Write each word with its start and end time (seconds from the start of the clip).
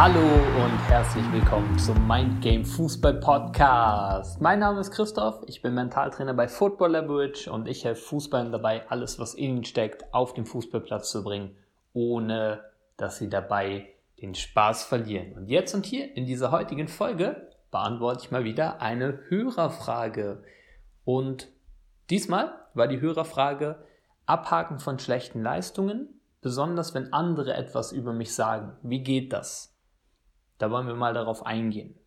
Hallo 0.00 0.20
und 0.20 0.78
herzlich 0.88 1.24
willkommen 1.32 1.76
zum 1.76 2.06
Mind 2.06 2.40
Game 2.40 2.64
Fußball 2.64 3.14
Podcast. 3.14 4.40
Mein 4.40 4.60
Name 4.60 4.78
ist 4.78 4.92
Christoph, 4.92 5.42
ich 5.48 5.60
bin 5.60 5.74
Mentaltrainer 5.74 6.34
bei 6.34 6.46
Football 6.46 6.92
Leverage 6.92 7.50
und 7.50 7.66
ich 7.66 7.84
helfe 7.84 8.02
Fußballern 8.02 8.52
dabei, 8.52 8.88
alles, 8.88 9.18
was 9.18 9.34
in 9.34 9.56
ihnen 9.56 9.64
steckt, 9.64 10.14
auf 10.14 10.34
den 10.34 10.46
Fußballplatz 10.46 11.10
zu 11.10 11.24
bringen, 11.24 11.56
ohne 11.94 12.60
dass 12.96 13.18
sie 13.18 13.28
dabei 13.28 13.88
den 14.22 14.36
Spaß 14.36 14.84
verlieren. 14.84 15.32
Und 15.32 15.48
jetzt 15.48 15.74
und 15.74 15.84
hier 15.84 16.16
in 16.16 16.26
dieser 16.26 16.52
heutigen 16.52 16.86
Folge 16.86 17.48
beantworte 17.72 18.20
ich 18.22 18.30
mal 18.30 18.44
wieder 18.44 18.80
eine 18.80 19.18
Hörerfrage. 19.26 20.44
Und 21.04 21.48
diesmal 22.08 22.52
war 22.72 22.86
die 22.86 23.00
Hörerfrage 23.00 23.82
Abhaken 24.26 24.78
von 24.78 25.00
schlechten 25.00 25.42
Leistungen, 25.42 26.20
besonders 26.40 26.94
wenn 26.94 27.12
andere 27.12 27.54
etwas 27.54 27.90
über 27.90 28.12
mich 28.12 28.32
sagen. 28.32 28.76
Wie 28.84 29.02
geht 29.02 29.32
das? 29.32 29.74
Da 30.58 30.70
wollen 30.70 30.86
wir 30.86 30.94
mal 30.94 31.14
darauf 31.14 31.46
eingehen. 31.46 31.98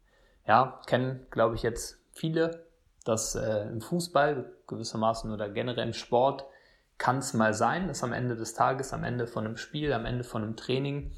Ja, 0.47 0.81
kennen, 0.85 1.25
glaube 1.31 1.55
ich, 1.55 1.63
jetzt 1.63 1.99
viele, 2.11 2.65
dass 3.05 3.35
äh, 3.35 3.67
im 3.69 3.81
Fußball 3.81 4.51
gewissermaßen 4.67 5.31
oder 5.31 5.49
generell 5.49 5.87
im 5.87 5.93
Sport 5.93 6.45
kann 6.97 7.17
es 7.17 7.33
mal 7.33 7.53
sein, 7.53 7.87
dass 7.87 8.03
am 8.03 8.13
Ende 8.13 8.35
des 8.35 8.53
Tages, 8.53 8.93
am 8.93 9.03
Ende 9.03 9.25
von 9.25 9.45
einem 9.45 9.57
Spiel, 9.57 9.91
am 9.93 10.05
Ende 10.05 10.23
von 10.23 10.43
einem 10.43 10.55
Training 10.55 11.11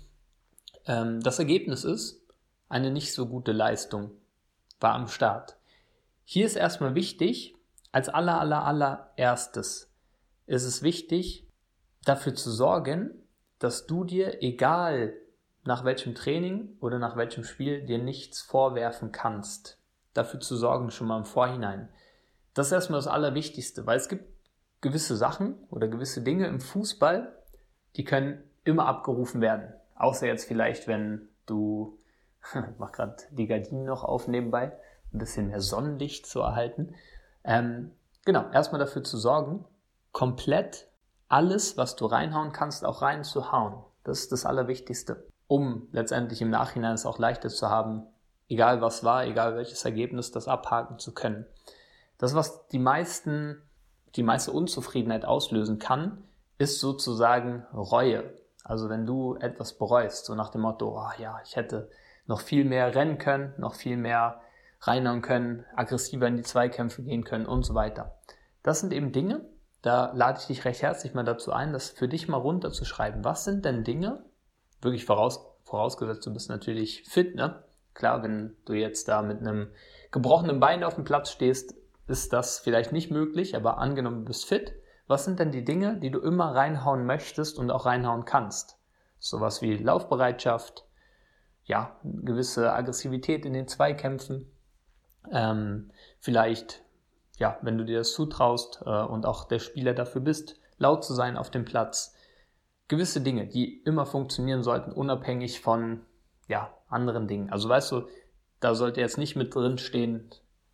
ähm, 0.85 1.19
das 1.21 1.39
Ergebnis 1.39 1.83
ist, 1.83 2.21
eine 2.69 2.91
nicht 2.91 3.13
so 3.13 3.27
gute 3.27 3.51
Leistung 3.51 4.11
war 4.79 4.93
am 4.93 5.07
Start. 5.07 5.57
Hier 6.23 6.45
ist 6.45 6.55
erstmal 6.55 6.95
wichtig, 6.95 7.55
als 7.91 8.09
aller, 8.09 8.39
aller, 8.39 8.63
allererstes 8.63 9.91
ist 10.45 10.63
es 10.63 10.83
wichtig, 10.83 11.47
dafür 12.05 12.33
zu 12.33 12.51
sorgen, 12.51 13.11
dass 13.59 13.85
du 13.85 14.03
dir, 14.03 14.41
egal 14.41 15.13
nach 15.65 15.85
welchem 15.85 16.15
Training 16.15 16.77
oder 16.81 16.99
nach 16.99 17.15
welchem 17.15 17.43
Spiel 17.43 17.85
dir 17.85 17.97
nichts 17.97 18.41
vorwerfen 18.41 19.11
kannst. 19.11 19.79
Dafür 20.13 20.39
zu 20.39 20.55
sorgen 20.55 20.91
schon 20.91 21.07
mal 21.07 21.17
im 21.17 21.25
Vorhinein. 21.25 21.89
Das 22.53 22.67
ist 22.67 22.73
erstmal 22.73 22.99
das 22.99 23.07
Allerwichtigste, 23.07 23.85
weil 23.85 23.97
es 23.97 24.09
gibt 24.09 24.25
gewisse 24.81 25.15
Sachen 25.15 25.55
oder 25.69 25.87
gewisse 25.87 26.21
Dinge 26.21 26.47
im 26.47 26.59
Fußball, 26.59 27.33
die 27.95 28.03
können 28.03 28.43
immer 28.63 28.85
abgerufen 28.85 29.41
werden. 29.41 29.73
Außer 29.95 30.27
jetzt 30.27 30.45
vielleicht, 30.45 30.87
wenn 30.87 31.29
du, 31.45 31.97
ich 32.53 32.59
mach 32.77 32.91
gerade 32.91 33.15
die 33.31 33.47
Gardinen 33.47 33.85
noch 33.85 34.03
auf 34.03 34.27
nebenbei, 34.27 34.77
ein 35.13 35.17
bisschen 35.17 35.47
mehr 35.47 35.61
Sonnenlicht 35.61 36.25
zu 36.25 36.41
erhalten. 36.41 36.95
Ähm, 37.43 37.91
genau, 38.25 38.49
erstmal 38.51 38.79
dafür 38.79 39.03
zu 39.03 39.17
sorgen, 39.17 39.65
komplett 40.11 40.89
alles, 41.29 41.77
was 41.77 41.95
du 41.95 42.05
reinhauen 42.05 42.51
kannst, 42.51 42.85
auch 42.85 43.01
reinzuhauen. 43.01 43.83
Das 44.03 44.19
ist 44.19 44.31
das 44.31 44.45
Allerwichtigste 44.45 45.25
um 45.53 45.87
letztendlich 45.91 46.41
im 46.41 46.49
Nachhinein 46.49 46.95
es 46.95 47.05
auch 47.05 47.19
leichter 47.19 47.47
zu 47.47 47.69
haben, 47.69 48.07
egal 48.49 48.81
was 48.81 49.03
war, 49.03 49.23
egal 49.23 49.55
welches 49.55 49.85
Ergebnis, 49.85 50.31
das 50.31 50.47
abhaken 50.47 50.97
zu 50.97 51.13
können. 51.13 51.45
Das, 52.17 52.33
was 52.33 52.67
die 52.69 52.79
meisten, 52.79 53.61
die 54.15 54.23
meiste 54.23 54.51
Unzufriedenheit 54.51 55.25
auslösen 55.25 55.77
kann, 55.77 56.23
ist 56.57 56.79
sozusagen 56.79 57.67
Reue. 57.71 58.33
Also 58.63 58.89
wenn 58.89 59.05
du 59.05 59.35
etwas 59.35 59.77
bereust, 59.77 60.25
so 60.25 60.33
nach 60.33 60.49
dem 60.49 60.61
Motto, 60.61 60.99
oh 60.99 61.21
ja, 61.21 61.39
ich 61.45 61.55
hätte 61.55 61.87
noch 62.25 62.41
viel 62.41 62.65
mehr 62.65 62.95
rennen 62.95 63.19
können, 63.19 63.53
noch 63.59 63.75
viel 63.75 63.95
mehr 63.95 64.41
reinhauen 64.81 65.21
können, 65.21 65.65
aggressiver 65.75 66.25
in 66.25 66.37
die 66.37 66.41
Zweikämpfe 66.41 67.03
gehen 67.03 67.23
können 67.23 67.45
und 67.45 67.61
so 67.61 67.75
weiter. 67.75 68.15
Das 68.63 68.79
sind 68.79 68.91
eben 68.91 69.11
Dinge, 69.11 69.45
da 69.83 70.13
lade 70.15 70.39
ich 70.39 70.47
dich 70.47 70.65
recht 70.65 70.81
herzlich 70.81 71.13
mal 71.13 71.23
dazu 71.23 71.51
ein, 71.53 71.73
das 71.73 71.91
für 71.91 72.07
dich 72.07 72.27
mal 72.27 72.37
runterzuschreiben. 72.37 73.23
Was 73.23 73.43
sind 73.43 73.65
denn 73.65 73.83
Dinge, 73.83 74.23
wirklich 74.83 75.05
voraus, 75.05 75.45
vorausgesetzt, 75.63 76.25
du 76.25 76.33
bist 76.33 76.49
natürlich 76.49 77.03
fit, 77.03 77.35
ne? 77.35 77.63
Klar, 77.93 78.23
wenn 78.23 78.55
du 78.65 78.73
jetzt 78.73 79.07
da 79.07 79.21
mit 79.21 79.39
einem 79.39 79.69
gebrochenen 80.11 80.59
Bein 80.59 80.83
auf 80.83 80.95
dem 80.95 81.03
Platz 81.03 81.31
stehst, 81.31 81.75
ist 82.07 82.33
das 82.33 82.59
vielleicht 82.59 82.91
nicht 82.91 83.11
möglich, 83.11 83.55
aber 83.55 83.77
angenommen, 83.77 84.21
du 84.21 84.25
bist 84.25 84.45
fit, 84.45 84.73
was 85.07 85.25
sind 85.25 85.39
denn 85.39 85.51
die 85.51 85.65
Dinge, 85.65 85.97
die 85.99 86.11
du 86.11 86.19
immer 86.19 86.55
reinhauen 86.55 87.05
möchtest 87.05 87.59
und 87.59 87.69
auch 87.71 87.85
reinhauen 87.85 88.25
kannst? 88.25 88.77
Sowas 89.19 89.61
wie 89.61 89.77
Laufbereitschaft, 89.77 90.85
ja, 91.65 91.97
gewisse 92.03 92.73
Aggressivität 92.73 93.45
in 93.45 93.53
den 93.53 93.67
Zweikämpfen, 93.67 94.51
ähm, 95.31 95.91
vielleicht, 96.19 96.83
ja, 97.37 97.57
wenn 97.61 97.77
du 97.77 97.85
dir 97.85 97.99
das 97.99 98.13
zutraust 98.13 98.81
äh, 98.85 99.03
und 99.03 99.25
auch 99.25 99.45
der 99.45 99.59
Spieler 99.59 99.93
dafür 99.93 100.21
bist, 100.21 100.59
laut 100.77 101.03
zu 101.03 101.13
sein 101.13 101.37
auf 101.37 101.49
dem 101.49 101.65
Platz, 101.65 102.15
gewisse 102.87 103.21
Dinge, 103.21 103.47
die 103.47 103.81
immer 103.83 104.05
funktionieren 104.05 104.63
sollten, 104.63 104.91
unabhängig 104.91 105.61
von 105.61 106.01
ja, 106.47 106.73
anderen 106.87 107.27
Dingen. 107.27 107.49
Also 107.49 107.69
weißt 107.69 107.91
du, 107.91 108.07
da 108.59 108.75
sollte 108.75 109.01
jetzt 109.01 109.17
nicht 109.17 109.35
mit 109.35 109.53
drin 109.55 109.77
stehen, 109.77 110.29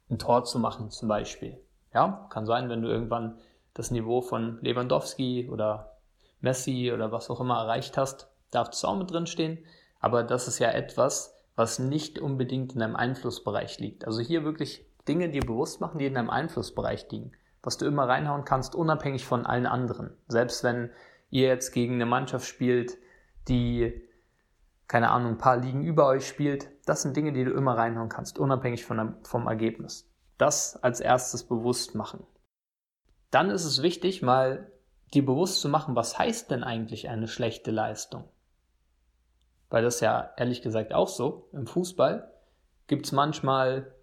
ein 0.10 0.20
Tor 0.20 0.44
zu 0.44 0.60
machen 0.60 0.90
zum 0.90 1.08
Beispiel. 1.08 1.60
Ja, 1.94 2.28
kann 2.30 2.46
sein, 2.46 2.70
wenn 2.70 2.82
du 2.82 2.90
irgendwann 2.90 3.40
das 3.74 3.92
Niveau 3.92 4.22
von 4.22 4.60
Lewandowski 4.62 5.50
oder 5.50 5.98
Messi 6.42 6.92
oder 6.94 7.12
was 7.12 7.30
auch 7.30 7.40
immer 7.40 7.58
erreicht 7.60 7.98
hast, 7.98 8.30
darf 8.52 8.70
das 8.70 8.86
auch 8.86 8.98
mit 8.98 9.12
drin 9.12 9.28
stehen. 9.28 9.60
Aber 10.00 10.24
das 10.24 10.48
ist 10.48 10.60
ja 10.60 10.70
etwas, 10.72 11.36
was 11.56 11.80
nicht 11.80 12.20
unbedingt 12.20 12.74
in 12.74 12.80
deinem 12.80 12.96
Einflussbereich 12.96 13.80
liegt. 13.80 14.06
Also 14.06 14.22
hier 14.22 14.44
wirklich 14.44 14.86
Dinge 15.08 15.30
dir 15.30 15.42
bewusst 15.42 15.82
machen, 15.82 16.00
die 16.00 16.06
in 16.06 16.14
deinem 16.14 16.30
Einflussbereich 16.30 17.10
liegen. 17.12 17.32
Was 17.62 17.78
du 17.78 17.86
immer 17.86 18.08
reinhauen 18.08 18.46
kannst, 18.46 18.76
unabhängig 18.76 19.26
von 19.26 19.46
allen 19.46 19.66
anderen. 19.66 20.12
Selbst 20.28 20.64
wenn 20.64 20.92
ihr 21.30 21.48
jetzt 21.48 21.72
gegen 21.72 21.96
eine 21.96 22.06
Mannschaft 22.06 22.48
spielt, 22.48 22.98
die, 23.48 24.02
keine 24.88 25.12
Ahnung, 25.12 25.34
ein 25.34 25.38
paar 25.38 25.58
Ligen 25.58 25.84
über 25.84 26.08
euch 26.08 26.28
spielt, 26.28 26.70
das 26.86 27.02
sind 27.02 27.16
Dinge, 27.16 27.34
die 27.34 27.44
du 27.44 27.52
immer 27.52 27.78
reinhauen 27.78 28.10
kannst, 28.10 28.40
unabhängig 28.40 28.86
von, 28.86 29.16
vom 29.24 29.48
Ergebnis. 29.48 30.10
Das 30.38 30.82
als 30.82 31.00
erstes 31.00 31.44
bewusst 31.44 31.96
machen. 31.96 32.26
Dann 33.32 33.50
ist 33.50 33.66
es 33.66 33.82
wichtig, 33.82 34.22
mal 34.22 34.72
dir 35.14 35.26
bewusst 35.26 35.62
zu 35.62 35.70
machen, 35.70 35.96
was 35.96 36.18
heißt 36.18 36.50
denn 36.52 36.64
eigentlich 36.64 37.10
eine 37.10 37.28
schlechte 37.28 37.72
Leistung? 37.72 38.26
Weil 39.70 39.84
das 39.84 40.00
ja 40.00 40.32
ehrlich 40.38 40.62
gesagt 40.62 40.94
auch 40.94 41.08
so. 41.08 41.50
Im 41.52 41.68
Fußball 41.68 42.32
gibt 42.88 43.06
es 43.06 43.12
manchmal 43.12 43.94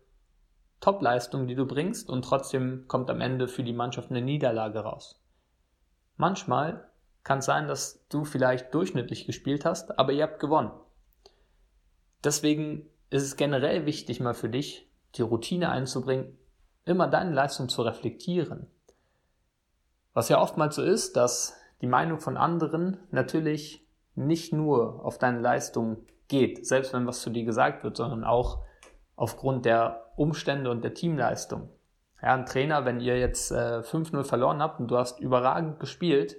Top-Leistungen, 0.81 1.49
die 1.49 1.55
du 1.55 1.67
bringst 1.67 2.09
und 2.09 2.23
trotzdem 2.25 2.85
kommt 2.87 3.11
am 3.11 3.21
Ende 3.21 3.49
für 3.49 3.65
die 3.65 3.73
Mannschaft 3.73 4.11
eine 4.11 4.23
Niederlage 4.23 4.81
raus. 4.81 5.21
Manchmal 6.17 6.89
kann 7.27 7.41
es 7.41 7.45
sein, 7.45 7.67
dass 7.67 8.07
du 8.09 8.25
vielleicht 8.25 8.73
durchschnittlich 8.73 9.27
gespielt 9.27 9.65
hast, 9.65 9.99
aber 9.99 10.13
ihr 10.13 10.23
habt 10.23 10.39
gewonnen. 10.39 10.71
Deswegen 12.23 12.89
ist 13.11 13.25
es 13.25 13.37
generell 13.37 13.85
wichtig, 13.85 14.21
mal 14.21 14.33
für 14.33 14.49
dich 14.49 14.89
die 15.17 15.23
Routine 15.23 15.71
einzubringen, 15.71 16.39
immer 16.85 17.09
deine 17.09 17.33
Leistung 17.33 17.69
zu 17.69 17.83
reflektieren. 17.83 18.69
Was 20.15 20.29
ja 20.29 20.41
oftmals 20.41 20.77
so 20.77 20.85
ist, 20.85 21.17
dass 21.17 21.57
die 21.81 21.89
Meinung 21.89 22.21
von 22.21 22.37
anderen 22.37 22.97
natürlich 23.11 23.85
nicht 24.15 24.53
nur 24.53 25.05
auf 25.05 25.19
deine 25.19 25.41
Leistung 25.41 26.07
geht, 26.29 26.65
selbst 26.65 26.93
wenn 26.93 27.09
was 27.09 27.23
zu 27.23 27.31
dir 27.31 27.45
gesagt 27.45 27.83
wird, 27.83 27.97
sondern 27.97 28.23
auch 28.23 28.63
aufgrund 29.17 29.65
der 29.65 30.13
Umstände 30.15 30.71
und 30.71 30.85
der 30.85 30.95
Teamleistung. 30.95 31.71
Ja, 32.23 32.35
ein 32.35 32.47
Trainer, 32.47 32.85
wenn 32.85 33.01
ihr 33.01 33.19
jetzt 33.19 33.51
äh, 33.51 33.81
5-0 33.81 34.23
verloren 34.23 34.63
habt 34.63 34.79
und 34.79 34.89
du 34.93 34.97
hast 34.97 35.19
überragend 35.19 35.81
gespielt, 35.81 36.37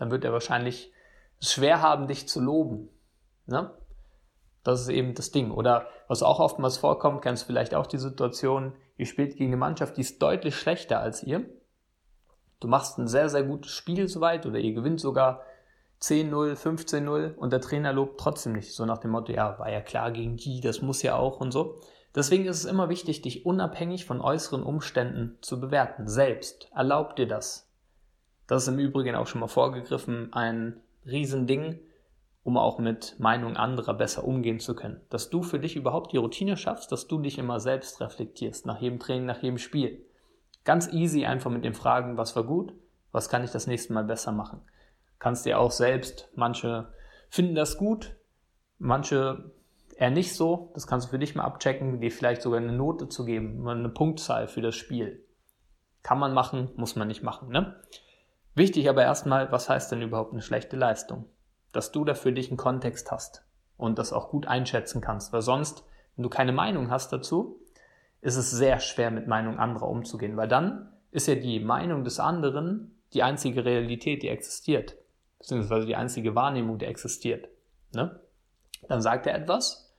dann 0.00 0.10
wird 0.10 0.24
er 0.24 0.32
wahrscheinlich 0.32 0.92
schwer 1.40 1.82
haben, 1.82 2.08
dich 2.08 2.26
zu 2.26 2.40
loben. 2.40 2.88
Ne? 3.46 3.70
Das 4.64 4.80
ist 4.80 4.88
eben 4.88 5.14
das 5.14 5.30
Ding. 5.30 5.50
Oder 5.50 5.86
was 6.08 6.22
auch 6.22 6.40
oftmals 6.40 6.78
vorkommt, 6.78 7.22
kennst 7.22 7.42
du 7.42 7.46
vielleicht 7.46 7.74
auch 7.74 7.86
die 7.86 7.98
Situation, 7.98 8.72
ihr 8.96 9.06
spielt 9.06 9.36
gegen 9.36 9.50
eine 9.50 9.58
Mannschaft, 9.58 9.96
die 9.98 10.00
ist 10.00 10.20
deutlich 10.22 10.56
schlechter 10.56 11.00
als 11.00 11.22
ihr. 11.22 11.44
Du 12.60 12.68
machst 12.68 12.98
ein 12.98 13.08
sehr, 13.08 13.28
sehr 13.28 13.42
gutes 13.42 13.70
Spiel 13.70 14.08
soweit 14.08 14.46
oder 14.46 14.58
ihr 14.58 14.72
gewinnt 14.72 15.00
sogar 15.00 15.42
10-0, 16.00 16.56
15-0 16.56 17.34
und 17.34 17.52
der 17.52 17.60
Trainer 17.60 17.92
lobt 17.92 18.18
trotzdem 18.18 18.54
nicht. 18.54 18.72
So 18.72 18.86
nach 18.86 18.98
dem 18.98 19.10
Motto, 19.10 19.32
ja, 19.32 19.58
war 19.58 19.70
ja 19.70 19.82
klar 19.82 20.10
gegen 20.10 20.36
die, 20.36 20.60
das 20.60 20.80
muss 20.80 21.02
ja 21.02 21.16
auch 21.16 21.40
und 21.40 21.52
so. 21.52 21.78
Deswegen 22.14 22.46
ist 22.46 22.56
es 22.56 22.64
immer 22.64 22.88
wichtig, 22.88 23.20
dich 23.20 23.44
unabhängig 23.44 24.06
von 24.06 24.20
äußeren 24.20 24.62
Umständen 24.62 25.38
zu 25.42 25.60
bewerten. 25.60 26.08
Selbst. 26.08 26.70
Erlaub 26.74 27.16
dir 27.16 27.28
das. 27.28 27.69
Das 28.50 28.64
ist 28.64 28.68
im 28.68 28.80
Übrigen 28.80 29.14
auch 29.14 29.28
schon 29.28 29.40
mal 29.40 29.46
vorgegriffen 29.46 30.32
ein 30.32 30.80
Riesending, 31.06 31.78
um 32.42 32.56
auch 32.56 32.80
mit 32.80 33.14
Meinungen 33.20 33.56
anderer 33.56 33.94
besser 33.94 34.24
umgehen 34.24 34.58
zu 34.58 34.74
können. 34.74 35.00
Dass 35.08 35.30
du 35.30 35.44
für 35.44 35.60
dich 35.60 35.76
überhaupt 35.76 36.10
die 36.10 36.16
Routine 36.16 36.56
schaffst, 36.56 36.90
dass 36.90 37.06
du 37.06 37.20
dich 37.20 37.38
immer 37.38 37.60
selbst 37.60 38.00
reflektierst, 38.00 38.66
nach 38.66 38.80
jedem 38.80 38.98
Training, 38.98 39.26
nach 39.26 39.40
jedem 39.40 39.58
Spiel. 39.58 40.04
Ganz 40.64 40.92
easy 40.92 41.26
einfach 41.26 41.48
mit 41.48 41.64
den 41.64 41.74
Fragen, 41.74 42.16
was 42.16 42.34
war 42.34 42.42
gut, 42.42 42.72
was 43.12 43.28
kann 43.28 43.44
ich 43.44 43.52
das 43.52 43.68
nächste 43.68 43.92
Mal 43.92 44.02
besser 44.02 44.32
machen. 44.32 44.62
Kannst 45.20 45.46
dir 45.46 45.60
auch 45.60 45.70
selbst, 45.70 46.28
manche 46.34 46.92
finden 47.28 47.54
das 47.54 47.78
gut, 47.78 48.16
manche 48.78 49.52
eher 49.96 50.10
nicht 50.10 50.34
so. 50.34 50.72
Das 50.74 50.88
kannst 50.88 51.06
du 51.06 51.10
für 51.12 51.20
dich 51.20 51.36
mal 51.36 51.44
abchecken, 51.44 52.00
dir 52.00 52.10
vielleicht 52.10 52.42
sogar 52.42 52.58
eine 52.58 52.72
Note 52.72 53.08
zu 53.08 53.24
geben, 53.24 53.68
eine 53.68 53.90
Punktzahl 53.90 54.48
für 54.48 54.60
das 54.60 54.74
Spiel. 54.74 55.24
Kann 56.02 56.18
man 56.18 56.34
machen, 56.34 56.72
muss 56.74 56.96
man 56.96 57.06
nicht 57.06 57.22
machen. 57.22 57.50
Ne? 57.50 57.76
Wichtig 58.54 58.88
aber 58.88 59.02
erstmal, 59.02 59.50
was 59.52 59.68
heißt 59.68 59.92
denn 59.92 60.02
überhaupt 60.02 60.32
eine 60.32 60.42
schlechte 60.42 60.76
Leistung? 60.76 61.26
dass 61.72 61.92
du 61.92 62.04
da 62.04 62.14
für 62.14 62.32
dich 62.32 62.48
einen 62.48 62.56
Kontext 62.56 63.10
hast 63.10 63.44
und 63.76 63.98
das 63.98 64.12
auch 64.12 64.30
gut 64.30 64.46
einschätzen 64.46 65.00
kannst, 65.00 65.32
weil 65.32 65.42
sonst, 65.42 65.84
wenn 66.16 66.22
du 66.24 66.28
keine 66.28 66.52
Meinung 66.52 66.90
hast 66.90 67.12
dazu, 67.12 67.60
ist 68.20 68.36
es 68.36 68.50
sehr 68.50 68.80
schwer 68.80 69.10
mit 69.10 69.26
Meinung 69.26 69.58
anderer 69.58 69.88
umzugehen, 69.88 70.36
weil 70.36 70.48
dann 70.48 70.92
ist 71.10 71.26
ja 71.26 71.34
die 71.34 71.60
Meinung 71.60 72.04
des 72.04 72.20
anderen 72.20 72.96
die 73.12 73.22
einzige 73.22 73.64
Realität, 73.64 74.22
die 74.22 74.28
existiert, 74.28 74.96
beziehungsweise 75.38 75.86
die 75.86 75.96
einzige 75.96 76.34
Wahrnehmung, 76.34 76.78
die 76.78 76.84
existiert. 76.84 77.48
Ne? 77.92 78.20
Dann 78.88 79.00
sagt 79.00 79.26
er 79.26 79.34
etwas 79.34 79.92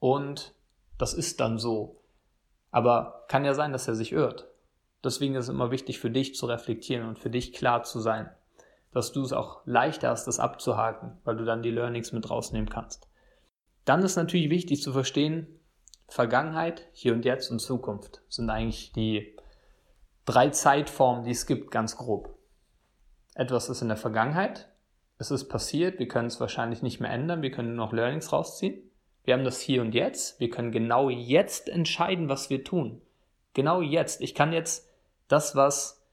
und 0.00 0.54
das 0.96 1.14
ist 1.14 1.40
dann 1.40 1.58
so. 1.58 2.00
Aber 2.70 3.24
kann 3.28 3.44
ja 3.44 3.54
sein, 3.54 3.72
dass 3.72 3.86
er 3.86 3.94
sich 3.94 4.12
irrt. 4.12 4.48
Deswegen 5.04 5.34
ist 5.34 5.44
es 5.44 5.54
immer 5.54 5.70
wichtig 5.70 5.98
für 5.98 6.10
dich 6.10 6.34
zu 6.34 6.46
reflektieren 6.46 7.08
und 7.08 7.18
für 7.18 7.30
dich 7.30 7.52
klar 7.52 7.84
zu 7.84 8.00
sein, 8.00 8.30
dass 8.92 9.12
du 9.12 9.22
es 9.22 9.32
auch 9.32 9.60
leichter 9.64 10.10
hast, 10.10 10.26
das 10.26 10.40
abzuhaken, 10.40 11.18
weil 11.24 11.36
du 11.36 11.44
dann 11.44 11.62
die 11.62 11.70
Learnings 11.70 12.12
mit 12.12 12.28
rausnehmen 12.28 12.68
kannst. 12.68 13.08
Dann 13.84 14.02
ist 14.02 14.16
natürlich 14.16 14.50
wichtig 14.50 14.82
zu 14.82 14.92
verstehen, 14.92 15.46
Vergangenheit, 16.08 16.88
Hier 16.92 17.12
und 17.12 17.24
Jetzt 17.24 17.50
und 17.50 17.60
Zukunft 17.60 18.22
sind 18.28 18.50
eigentlich 18.50 18.92
die 18.92 19.36
drei 20.24 20.50
Zeitformen, 20.50 21.24
die 21.24 21.30
es 21.30 21.46
gibt, 21.46 21.70
ganz 21.70 21.96
grob. 21.96 22.36
Etwas 23.34 23.68
ist 23.68 23.82
in 23.82 23.88
der 23.88 23.96
Vergangenheit, 23.96 24.68
es 25.18 25.30
ist 25.30 25.48
passiert, 25.48 25.98
wir 25.98 26.08
können 26.08 26.28
es 26.28 26.40
wahrscheinlich 26.40 26.82
nicht 26.82 27.00
mehr 27.00 27.10
ändern, 27.10 27.42
wir 27.42 27.50
können 27.50 27.74
nur 27.74 27.86
noch 27.86 27.92
Learnings 27.92 28.32
rausziehen. 28.32 28.82
Wir 29.24 29.34
haben 29.34 29.44
das 29.44 29.60
Hier 29.60 29.82
und 29.82 29.94
Jetzt, 29.94 30.40
wir 30.40 30.48
können 30.48 30.72
genau 30.72 31.10
jetzt 31.10 31.68
entscheiden, 31.68 32.28
was 32.28 32.50
wir 32.50 32.64
tun. 32.64 33.02
Genau 33.52 33.82
jetzt. 33.82 34.20
Ich 34.20 34.34
kann 34.34 34.52
jetzt 34.52 34.87
das, 35.28 35.54
was 35.54 36.04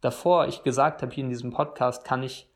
davor 0.00 0.46
ich 0.46 0.62
gesagt 0.62 1.02
habe 1.02 1.12
hier 1.12 1.24
in 1.24 1.30
diesem 1.30 1.52
Podcast, 1.52 2.04
kann 2.04 2.22
ich 2.22 2.48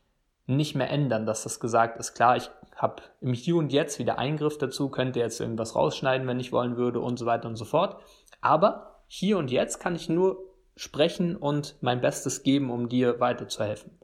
nicht 0.47 0.77
mehr 0.77 0.91
ändern, 0.91 1.27
dass 1.27 1.43
das 1.43 1.59
gesagt 1.59 1.99
ist. 1.99 2.15
Klar, 2.15 2.37
ich 2.37 2.51
habe 2.77 3.03
im 3.21 3.33
Hier 3.33 3.57
und 3.57 3.73
Jetzt 3.73 3.99
wieder 3.99 4.19
Eingriff 4.19 4.59
dazu, 4.59 4.91
könnte 4.91 5.19
jetzt 5.19 5.41
irgendwas 5.41 5.75
rausschneiden, 5.75 6.27
wenn 6.27 6.41
ich 6.41 6.53
wollen 6.53 6.77
würde 6.77 7.01
und 7.01 7.19
so 7.19 7.27
weiter 7.27 7.49
und 7.49 7.57
so 7.57 7.65
fort. 7.65 8.01
Aber 8.41 9.01
hier 9.09 9.39
und 9.39 9.51
jetzt 9.51 9.81
kann 9.81 9.97
ich 9.97 10.09
nur 10.09 10.39
sprechen 10.77 11.37
und 11.37 11.77
mein 11.81 12.01
Bestes 12.01 12.43
geben, 12.43 12.71
um 12.71 12.89
dir 12.89 13.19
weiterzuhelfen. 13.19 13.99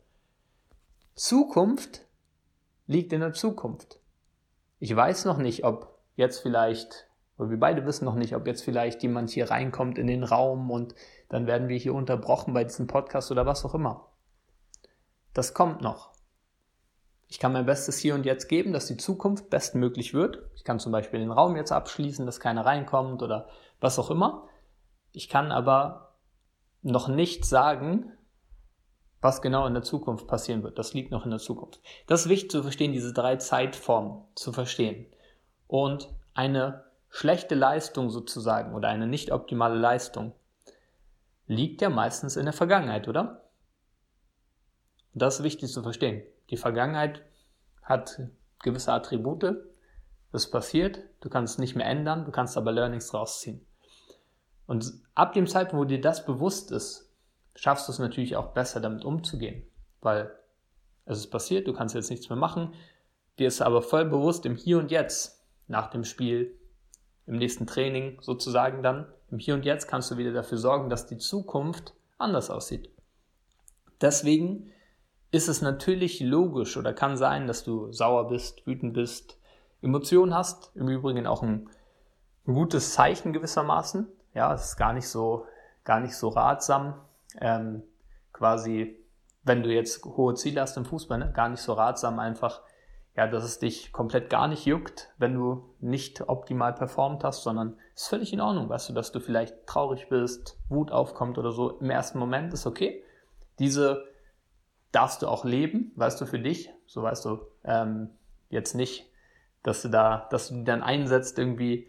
Zukunft 1.14 2.06
liegt 2.86 3.12
in 3.12 3.20
der 3.20 3.34
Zukunft. 3.34 4.00
Ich 4.78 4.94
weiß 4.94 5.26
noch 5.26 5.36
nicht, 5.36 5.64
ob 5.64 5.98
jetzt 6.16 6.40
vielleicht, 6.40 7.06
oder 7.42 7.50
wir 7.50 7.60
beide 7.60 7.84
wissen 7.84 8.04
noch 8.04 8.14
nicht, 8.14 8.36
ob 8.36 8.46
jetzt 8.46 8.62
vielleicht 8.62 9.02
jemand 9.02 9.30
hier 9.30 9.50
reinkommt 9.50 9.98
in 9.98 10.06
den 10.06 10.22
Raum 10.22 10.70
und 10.70 10.94
dann 11.28 11.46
werden 11.46 11.68
wir 11.68 11.76
hier 11.76 11.92
unterbrochen 11.92 12.54
bei 12.54 12.62
diesem 12.62 12.86
Podcast 12.86 13.32
oder 13.32 13.46
was 13.46 13.64
auch 13.64 13.74
immer. 13.74 14.08
Das 15.34 15.52
kommt 15.52 15.80
noch. 15.80 16.12
Ich 17.26 17.38
kann 17.38 17.52
mein 17.52 17.66
Bestes 17.66 17.98
hier 17.98 18.14
und 18.14 18.26
jetzt 18.26 18.48
geben, 18.48 18.72
dass 18.72 18.86
die 18.86 18.96
Zukunft 18.96 19.50
bestmöglich 19.50 20.14
wird. 20.14 20.42
Ich 20.54 20.64
kann 20.64 20.78
zum 20.78 20.92
Beispiel 20.92 21.18
den 21.18 21.32
Raum 21.32 21.56
jetzt 21.56 21.72
abschließen, 21.72 22.26
dass 22.26 22.40
keiner 22.40 22.64
reinkommt 22.64 23.22
oder 23.22 23.48
was 23.80 23.98
auch 23.98 24.10
immer. 24.10 24.46
Ich 25.12 25.28
kann 25.28 25.50
aber 25.50 26.14
noch 26.82 27.08
nicht 27.08 27.44
sagen, 27.44 28.12
was 29.20 29.40
genau 29.40 29.66
in 29.66 29.74
der 29.74 29.82
Zukunft 29.82 30.26
passieren 30.26 30.62
wird. 30.62 30.78
Das 30.78 30.94
liegt 30.94 31.10
noch 31.10 31.24
in 31.24 31.30
der 31.30 31.40
Zukunft. 31.40 31.80
Das 32.06 32.22
ist 32.22 32.28
wichtig 32.28 32.50
zu 32.50 32.62
verstehen, 32.62 32.92
diese 32.92 33.12
drei 33.12 33.36
Zeitformen 33.36 34.24
zu 34.34 34.52
verstehen. 34.52 35.06
Und 35.66 36.08
eine 36.34 36.84
schlechte 37.12 37.54
Leistung 37.54 38.10
sozusagen 38.10 38.74
oder 38.74 38.88
eine 38.88 39.06
nicht 39.06 39.30
optimale 39.30 39.76
Leistung 39.76 40.32
liegt 41.46 41.82
ja 41.82 41.90
meistens 41.90 42.36
in 42.36 42.46
der 42.46 42.54
Vergangenheit, 42.54 43.06
oder? 43.06 43.44
Das 45.12 45.36
ist 45.36 45.44
wichtig 45.44 45.70
zu 45.70 45.82
verstehen. 45.82 46.22
Die 46.48 46.56
Vergangenheit 46.56 47.22
hat 47.82 48.18
gewisse 48.62 48.92
Attribute. 48.92 49.56
Das 50.32 50.50
passiert. 50.50 51.00
Du 51.20 51.28
kannst 51.28 51.54
es 51.54 51.58
nicht 51.58 51.76
mehr 51.76 51.84
ändern. 51.84 52.24
Du 52.24 52.32
kannst 52.32 52.56
aber 52.56 52.72
Learnings 52.72 53.12
rausziehen. 53.12 53.66
Und 54.66 54.94
ab 55.14 55.34
dem 55.34 55.46
Zeitpunkt, 55.46 55.84
wo 55.84 55.84
dir 55.84 56.00
das 56.00 56.24
bewusst 56.24 56.70
ist, 56.70 57.12
schaffst 57.54 57.88
du 57.88 57.92
es 57.92 57.98
natürlich 57.98 58.36
auch 58.36 58.54
besser 58.54 58.80
damit 58.80 59.04
umzugehen. 59.04 59.64
Weil 60.00 60.32
es 61.04 61.18
ist 61.18 61.30
passiert, 61.30 61.68
du 61.68 61.74
kannst 61.74 61.94
jetzt 61.94 62.08
nichts 62.08 62.30
mehr 62.30 62.38
machen. 62.38 62.72
Dir 63.38 63.48
ist 63.48 63.60
aber 63.60 63.82
voll 63.82 64.06
bewusst 64.06 64.46
im 64.46 64.56
Hier 64.56 64.78
und 64.78 64.90
Jetzt, 64.90 65.44
nach 65.68 65.90
dem 65.90 66.04
Spiel, 66.04 66.58
im 67.26 67.36
nächsten 67.36 67.66
Training 67.66 68.18
sozusagen 68.20 68.82
dann, 68.82 69.06
im 69.30 69.38
Hier 69.38 69.54
und 69.54 69.64
Jetzt 69.64 69.88
kannst 69.88 70.10
du 70.10 70.16
wieder 70.16 70.32
dafür 70.32 70.58
sorgen, 70.58 70.90
dass 70.90 71.06
die 71.06 71.18
Zukunft 71.18 71.94
anders 72.18 72.50
aussieht. 72.50 72.90
Deswegen 74.00 74.70
ist 75.30 75.48
es 75.48 75.62
natürlich 75.62 76.20
logisch 76.20 76.76
oder 76.76 76.92
kann 76.92 77.16
sein, 77.16 77.46
dass 77.46 77.64
du 77.64 77.90
sauer 77.92 78.28
bist, 78.28 78.66
wütend 78.66 78.92
bist, 78.92 79.38
Emotionen 79.80 80.34
hast. 80.34 80.70
Im 80.76 80.88
Übrigen 80.88 81.26
auch 81.26 81.42
ein, 81.42 81.68
gutes 82.44 82.92
Zeichen 82.92 83.32
gewissermaßen. 83.32 84.08
Ja, 84.34 84.52
es 84.52 84.64
ist 84.64 84.76
gar 84.76 84.92
nicht 84.92 85.08
so, 85.08 85.46
gar 85.84 86.00
nicht 86.00 86.16
so 86.16 86.28
ratsam. 86.28 86.94
Ähm, 87.40 87.84
quasi, 88.32 88.98
wenn 89.44 89.62
du 89.62 89.72
jetzt 89.72 90.04
hohe 90.04 90.34
Ziele 90.34 90.60
hast 90.60 90.76
im 90.76 90.84
Fußball, 90.84 91.18
ne, 91.18 91.32
gar 91.32 91.48
nicht 91.48 91.60
so 91.60 91.72
ratsam 91.72 92.18
einfach, 92.18 92.62
ja, 93.16 93.26
dass 93.26 93.44
es 93.44 93.58
dich 93.58 93.92
komplett 93.92 94.30
gar 94.30 94.48
nicht 94.48 94.64
juckt, 94.64 95.10
wenn 95.18 95.34
du 95.34 95.74
nicht 95.80 96.28
optimal 96.28 96.72
performt 96.72 97.24
hast, 97.24 97.42
sondern 97.42 97.76
ist 97.94 98.08
völlig 98.08 98.32
in 98.32 98.40
Ordnung, 98.40 98.68
weißt 98.68 98.88
du, 98.88 98.92
dass 98.94 99.12
du 99.12 99.20
vielleicht 99.20 99.66
traurig 99.66 100.08
bist, 100.08 100.58
Wut 100.68 100.90
aufkommt 100.90 101.36
oder 101.36 101.52
so. 101.52 101.78
Im 101.78 101.90
ersten 101.90 102.18
Moment 102.18 102.54
ist 102.54 102.66
okay. 102.66 103.04
Diese 103.58 104.04
darfst 104.92 105.22
du 105.22 105.28
auch 105.28 105.44
leben, 105.44 105.92
weißt 105.96 106.20
du, 106.20 106.26
für 106.26 106.38
dich. 106.38 106.70
So 106.86 107.02
weißt 107.02 107.24
du 107.26 107.40
ähm, 107.64 108.10
jetzt 108.48 108.74
nicht, 108.74 109.10
dass 109.62 109.82
du 109.82 109.88
da, 109.88 110.26
dass 110.30 110.48
du 110.48 110.56
die 110.56 110.64
dann 110.64 110.82
einsetzt 110.82 111.38
irgendwie 111.38 111.88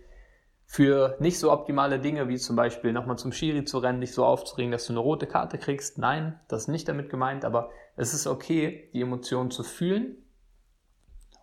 für 0.65 1.15
nicht 1.19 1.39
so 1.39 1.51
optimale 1.51 1.99
Dinge, 1.99 2.27
wie 2.27 2.37
zum 2.37 2.55
Beispiel 2.55 2.93
nochmal 2.93 3.17
zum 3.17 3.31
Schiri 3.31 3.63
zu 3.63 3.77
rennen, 3.77 4.01
dich 4.01 4.13
so 4.13 4.25
aufzuregen, 4.25 4.71
dass 4.71 4.87
du 4.87 4.93
eine 4.93 4.99
rote 4.99 5.27
Karte 5.27 5.57
kriegst. 5.57 5.97
Nein, 5.97 6.39
das 6.47 6.63
ist 6.63 6.67
nicht 6.67 6.87
damit 6.87 7.09
gemeint, 7.09 7.45
aber 7.45 7.69
es 7.95 8.13
ist 8.13 8.27
okay, 8.27 8.89
die 8.93 9.01
Emotionen 9.01 9.51
zu 9.51 9.63
fühlen, 9.63 10.17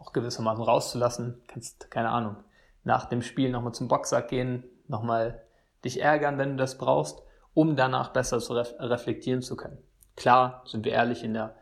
auch 0.00 0.12
gewissermaßen 0.12 0.64
rauszulassen. 0.64 1.40
Kannst, 1.46 1.90
keine 1.90 2.10
Ahnung, 2.10 2.36
nach 2.82 3.04
dem 3.04 3.22
Spiel 3.22 3.50
nochmal 3.50 3.74
zum 3.74 3.88
Boxsack 3.88 4.28
gehen, 4.28 4.64
nochmal 4.88 5.42
dich 5.84 6.00
ärgern, 6.00 6.38
wenn 6.38 6.52
du 6.52 6.56
das 6.56 6.78
brauchst, 6.78 7.22
um 7.54 7.76
danach 7.76 8.12
besser 8.12 8.40
zu 8.40 8.54
ref 8.54 8.74
reflektieren 8.78 9.42
zu 9.42 9.56
können. 9.56 9.78
Klar, 10.16 10.62
sind 10.66 10.84
wir 10.84 10.92
ehrlich, 10.92 11.22
in 11.22 11.34
der, 11.34 11.56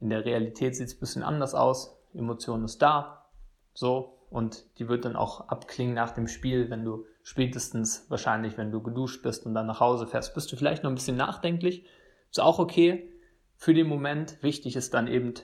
in 0.00 0.10
der 0.10 0.24
Realität 0.24 0.76
sieht 0.76 0.88
es 0.88 0.94
ein 0.94 1.00
bisschen 1.00 1.22
anders 1.22 1.54
aus. 1.54 1.98
Emotion 2.14 2.64
ist 2.64 2.80
da, 2.80 3.26
so, 3.74 4.18
und 4.30 4.64
die 4.78 4.88
wird 4.88 5.04
dann 5.04 5.16
auch 5.16 5.48
abklingen 5.48 5.94
nach 5.94 6.10
dem 6.10 6.28
Spiel, 6.28 6.70
wenn 6.70 6.84
du 6.84 7.06
spätestens 7.22 8.06
wahrscheinlich, 8.08 8.58
wenn 8.58 8.70
du 8.70 8.82
geduscht 8.82 9.22
bist 9.22 9.46
und 9.46 9.54
dann 9.54 9.66
nach 9.66 9.80
Hause 9.80 10.06
fährst, 10.06 10.34
bist 10.34 10.52
du 10.52 10.56
vielleicht 10.56 10.82
noch 10.82 10.90
ein 10.90 10.94
bisschen 10.94 11.16
nachdenklich. 11.16 11.84
Ist 12.30 12.40
auch 12.40 12.58
okay 12.58 13.12
für 13.56 13.74
den 13.74 13.86
Moment. 13.86 14.42
Wichtig 14.42 14.76
ist 14.76 14.94
dann 14.94 15.08
eben 15.08 15.34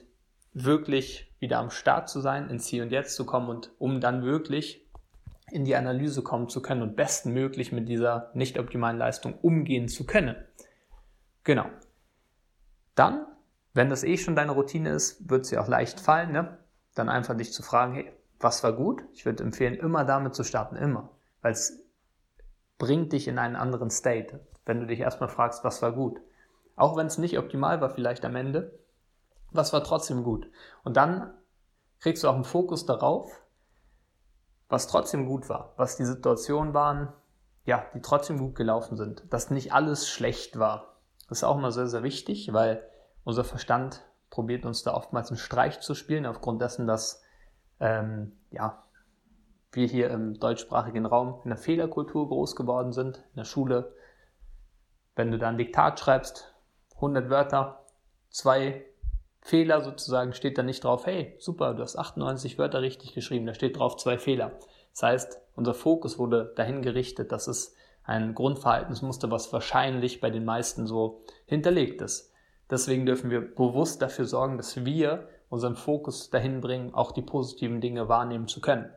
wirklich 0.55 1.31
wieder 1.39 1.59
am 1.59 1.69
Start 1.69 2.09
zu 2.09 2.21
sein, 2.21 2.49
ins 2.49 2.65
Hier 2.65 2.81
und 2.81 2.91
Jetzt 2.91 3.15
zu 3.15 3.25
kommen 3.25 3.49
und 3.49 3.71
um 3.77 3.99
dann 3.99 4.23
wirklich 4.23 4.87
in 5.51 5.65
die 5.65 5.75
Analyse 5.75 6.23
kommen 6.23 6.49
zu 6.49 6.61
können 6.61 6.81
und 6.81 6.95
bestmöglich 6.95 7.71
mit 7.71 7.87
dieser 7.87 8.31
nicht 8.33 8.57
optimalen 8.57 8.97
Leistung 8.97 9.37
umgehen 9.41 9.87
zu 9.89 10.05
können. 10.05 10.35
Genau. 11.43 11.65
Dann, 12.95 13.27
wenn 13.73 13.89
das 13.89 14.03
eh 14.03 14.17
schon 14.17 14.35
deine 14.35 14.53
Routine 14.53 14.89
ist, 14.89 15.29
wird 15.29 15.51
dir 15.51 15.61
auch 15.61 15.67
leicht 15.67 15.99
fallen, 15.99 16.31
ne? 16.31 16.57
dann 16.95 17.09
einfach 17.09 17.35
dich 17.35 17.51
zu 17.51 17.61
fragen, 17.61 17.93
hey, 17.93 18.11
was 18.39 18.63
war 18.63 18.73
gut? 18.73 19.03
Ich 19.13 19.25
würde 19.25 19.43
empfehlen, 19.43 19.75
immer 19.75 20.05
damit 20.05 20.33
zu 20.33 20.43
starten, 20.43 20.77
immer, 20.77 21.09
weil 21.41 21.51
es 21.51 21.83
bringt 22.77 23.11
dich 23.11 23.27
in 23.27 23.37
einen 23.37 23.55
anderen 23.55 23.89
State, 23.89 24.39
wenn 24.65 24.79
du 24.79 24.87
dich 24.87 25.01
erstmal 25.01 25.29
fragst, 25.29 25.63
was 25.63 25.81
war 25.81 25.91
gut. 25.91 26.19
Auch 26.77 26.95
wenn 26.97 27.07
es 27.07 27.17
nicht 27.17 27.37
optimal 27.37 27.81
war 27.81 27.89
vielleicht 27.89 28.25
am 28.25 28.35
Ende, 28.35 28.79
was 29.51 29.73
war 29.73 29.83
trotzdem 29.83 30.23
gut? 30.23 30.49
Und 30.83 30.97
dann 30.97 31.33
kriegst 31.99 32.23
du 32.23 32.29
auch 32.29 32.35
einen 32.35 32.43
Fokus 32.43 32.85
darauf, 32.85 33.41
was 34.67 34.87
trotzdem 34.87 35.25
gut 35.25 35.49
war, 35.49 35.73
was 35.77 35.95
die 35.95 36.05
Situationen 36.05 36.73
waren, 36.73 37.13
ja, 37.65 37.85
die 37.93 38.01
trotzdem 38.01 38.37
gut 38.37 38.55
gelaufen 38.55 38.97
sind, 38.97 39.23
dass 39.31 39.49
nicht 39.49 39.73
alles 39.73 40.07
schlecht 40.07 40.59
war. 40.59 40.97
Das 41.27 41.39
ist 41.39 41.43
auch 41.43 41.57
immer 41.57 41.71
sehr, 41.71 41.87
sehr 41.87 42.03
wichtig, 42.03 42.53
weil 42.53 42.87
unser 43.23 43.43
Verstand 43.43 44.05
probiert 44.29 44.65
uns 44.65 44.83
da 44.83 44.93
oftmals 44.93 45.29
einen 45.29 45.37
Streich 45.37 45.79
zu 45.79 45.95
spielen, 45.95 46.25
aufgrund 46.25 46.61
dessen, 46.61 46.87
dass 46.87 47.23
ähm, 47.79 48.33
ja, 48.51 48.83
wir 49.71 49.87
hier 49.87 50.09
im 50.09 50.39
deutschsprachigen 50.39 51.05
Raum 51.05 51.41
in 51.43 51.49
der 51.49 51.57
Fehlerkultur 51.57 52.27
groß 52.27 52.55
geworden 52.55 52.91
sind, 52.91 53.17
in 53.17 53.37
der 53.37 53.45
Schule. 53.45 53.95
Wenn 55.15 55.31
du 55.31 55.37
da 55.37 55.49
ein 55.49 55.57
Diktat 55.57 55.99
schreibst, 55.99 56.53
100 56.95 57.29
Wörter, 57.29 57.85
zwei 58.29 58.85
Fehler 59.45 59.81
sozusagen, 59.81 60.33
steht 60.33 60.57
da 60.57 60.63
nicht 60.63 60.83
drauf, 60.83 61.05
hey, 61.05 61.35
super, 61.37 61.75
du 61.75 61.83
hast 61.83 61.97
98 61.97 62.57
Wörter 62.57 62.81
richtig 62.81 63.13
geschrieben, 63.13 63.45
da 63.45 63.53
steht 63.53 63.77
drauf 63.77 63.95
zwei 63.95 64.17
Fehler. 64.17 64.53
Das 64.91 65.03
heißt, 65.03 65.39
unser 65.55 65.75
Fokus 65.75 66.17
wurde 66.17 66.51
dahin 66.55 66.81
gerichtet, 66.81 67.31
dass 67.31 67.45
es 67.45 67.75
ein 68.03 68.33
Grundverhaltensmuster, 68.33 69.29
was 69.29 69.53
wahrscheinlich 69.53 70.19
bei 70.19 70.31
den 70.31 70.45
meisten 70.45 70.87
so 70.87 71.21
hinterlegt 71.45 72.01
ist. 72.01 72.33
Deswegen 72.71 73.05
dürfen 73.05 73.29
wir 73.29 73.41
bewusst 73.41 74.01
dafür 74.01 74.25
sorgen, 74.25 74.57
dass 74.57 74.83
wir 74.83 75.29
unseren 75.49 75.75
Fokus 75.75 76.31
dahin 76.31 76.59
bringen, 76.59 76.95
auch 76.95 77.11
die 77.11 77.21
positiven 77.21 77.81
Dinge 77.81 78.09
wahrnehmen 78.09 78.47
zu 78.47 78.61
können. 78.61 78.89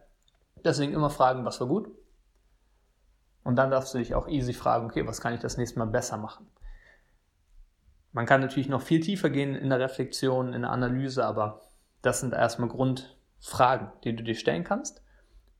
Deswegen 0.65 0.95
immer 0.95 1.11
fragen, 1.11 1.45
was 1.45 1.61
war 1.61 1.69
gut. 1.69 1.91
Und 3.45 3.57
dann 3.57 3.71
darfst 3.71 3.93
du 3.93 3.99
dich 3.99 4.15
auch 4.15 4.29
easy 4.29 4.55
fragen, 4.55 4.87
okay, 4.87 5.07
was 5.07 5.21
kann 5.21 5.35
ich 5.35 5.41
das 5.41 5.59
nächste 5.59 5.79
Mal 5.79 5.89
besser 5.89 6.17
machen? 6.17 6.47
Man 8.13 8.27
kann 8.27 8.41
natürlich 8.41 8.69
noch 8.69 8.83
viel 8.83 9.01
tiefer 9.01 9.31
gehen 9.31 9.55
in 9.55 9.69
der 9.69 9.81
Reflexion, 9.81 10.53
in 10.55 10.63
der 10.63 10.71
Analyse, 10.71 11.25
aber 11.25 11.61
das 12.03 12.21
sind 12.21 12.33
erstmal 12.33 12.69
Grundfragen, 12.69 13.91
die 14.05 14.17
du 14.17 14.23
dir 14.23 14.35
stellen 14.35 14.65
kannst, 14.65 15.03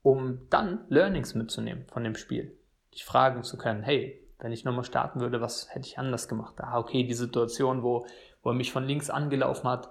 um 0.01 0.49
dann 0.49 0.85
Learnings 0.89 1.35
mitzunehmen 1.35 1.85
von 1.87 2.03
dem 2.03 2.15
Spiel. 2.15 2.57
Dich 2.93 3.05
fragen 3.05 3.43
zu 3.43 3.57
können, 3.57 3.83
hey, 3.83 4.25
wenn 4.39 4.51
ich 4.51 4.63
nochmal 4.63 4.85
starten 4.85 5.19
würde, 5.19 5.41
was 5.41 5.73
hätte 5.73 5.87
ich 5.87 5.99
anders 5.99 6.27
gemacht? 6.27 6.55
Ah, 6.59 6.79
okay, 6.79 7.03
die 7.03 7.13
Situation, 7.13 7.83
wo, 7.83 8.07
wo 8.41 8.51
er 8.51 8.55
mich 8.55 8.71
von 8.71 8.85
links 8.85 9.09
angelaufen 9.09 9.69
hat, 9.69 9.89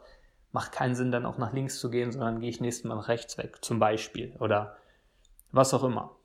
macht 0.52 0.72
keinen 0.72 0.94
Sinn, 0.94 1.12
dann 1.12 1.26
auch 1.26 1.38
nach 1.38 1.52
links 1.52 1.78
zu 1.78 1.90
gehen, 1.90 2.10
sondern 2.10 2.40
gehe 2.40 2.48
ich 2.48 2.60
nächstes 2.60 2.84
Mal 2.84 2.96
nach 2.96 3.08
rechts 3.08 3.36
weg, 3.36 3.58
zum 3.62 3.78
Beispiel. 3.78 4.34
Oder 4.40 4.76
was 5.52 5.74
auch 5.74 5.84
immer. 5.84 6.16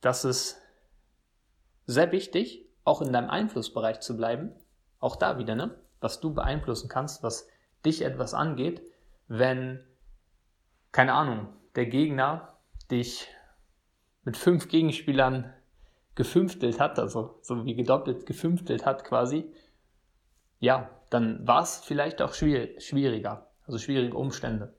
Das 0.00 0.24
ist 0.24 0.60
sehr 1.86 2.10
wichtig, 2.12 2.68
auch 2.84 3.00
in 3.02 3.12
deinem 3.12 3.30
Einflussbereich 3.30 4.00
zu 4.00 4.16
bleiben. 4.16 4.52
Auch 5.00 5.16
da 5.16 5.38
wieder, 5.38 5.54
ne? 5.54 5.74
Was 6.00 6.20
du 6.20 6.32
beeinflussen 6.32 6.88
kannst, 6.88 7.22
was 7.22 7.48
dich 7.84 8.02
etwas 8.02 8.34
angeht, 8.34 8.82
wenn, 9.28 9.84
keine 10.92 11.14
Ahnung, 11.14 11.48
der 11.74 11.86
Gegner 11.86 12.56
dich 12.90 13.28
mit 14.24 14.36
fünf 14.36 14.68
Gegenspielern 14.68 15.52
gefünftelt 16.14 16.80
hat, 16.80 16.98
also 16.98 17.38
so 17.42 17.64
wie 17.64 17.74
gedoppelt 17.74 18.26
gefünftelt 18.26 18.84
hat 18.84 19.04
quasi, 19.04 19.52
ja, 20.58 20.90
dann 21.08 21.46
war 21.46 21.62
es 21.62 21.78
vielleicht 21.78 22.20
auch 22.20 22.34
schwieriger, 22.34 23.50
also 23.66 23.78
schwierige 23.78 24.16
Umstände. 24.16 24.74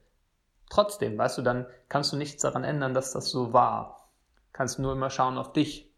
Trotzdem, 0.70 1.18
weißt 1.18 1.38
du, 1.38 1.42
dann 1.42 1.66
kannst 1.88 2.12
du 2.12 2.16
nichts 2.16 2.42
daran 2.42 2.64
ändern, 2.64 2.94
dass 2.94 3.12
das 3.12 3.30
so 3.30 3.52
war. 3.52 4.08
Kannst 4.52 4.78
nur 4.78 4.92
immer 4.92 5.10
schauen 5.10 5.36
auf 5.36 5.52
dich. 5.52 5.92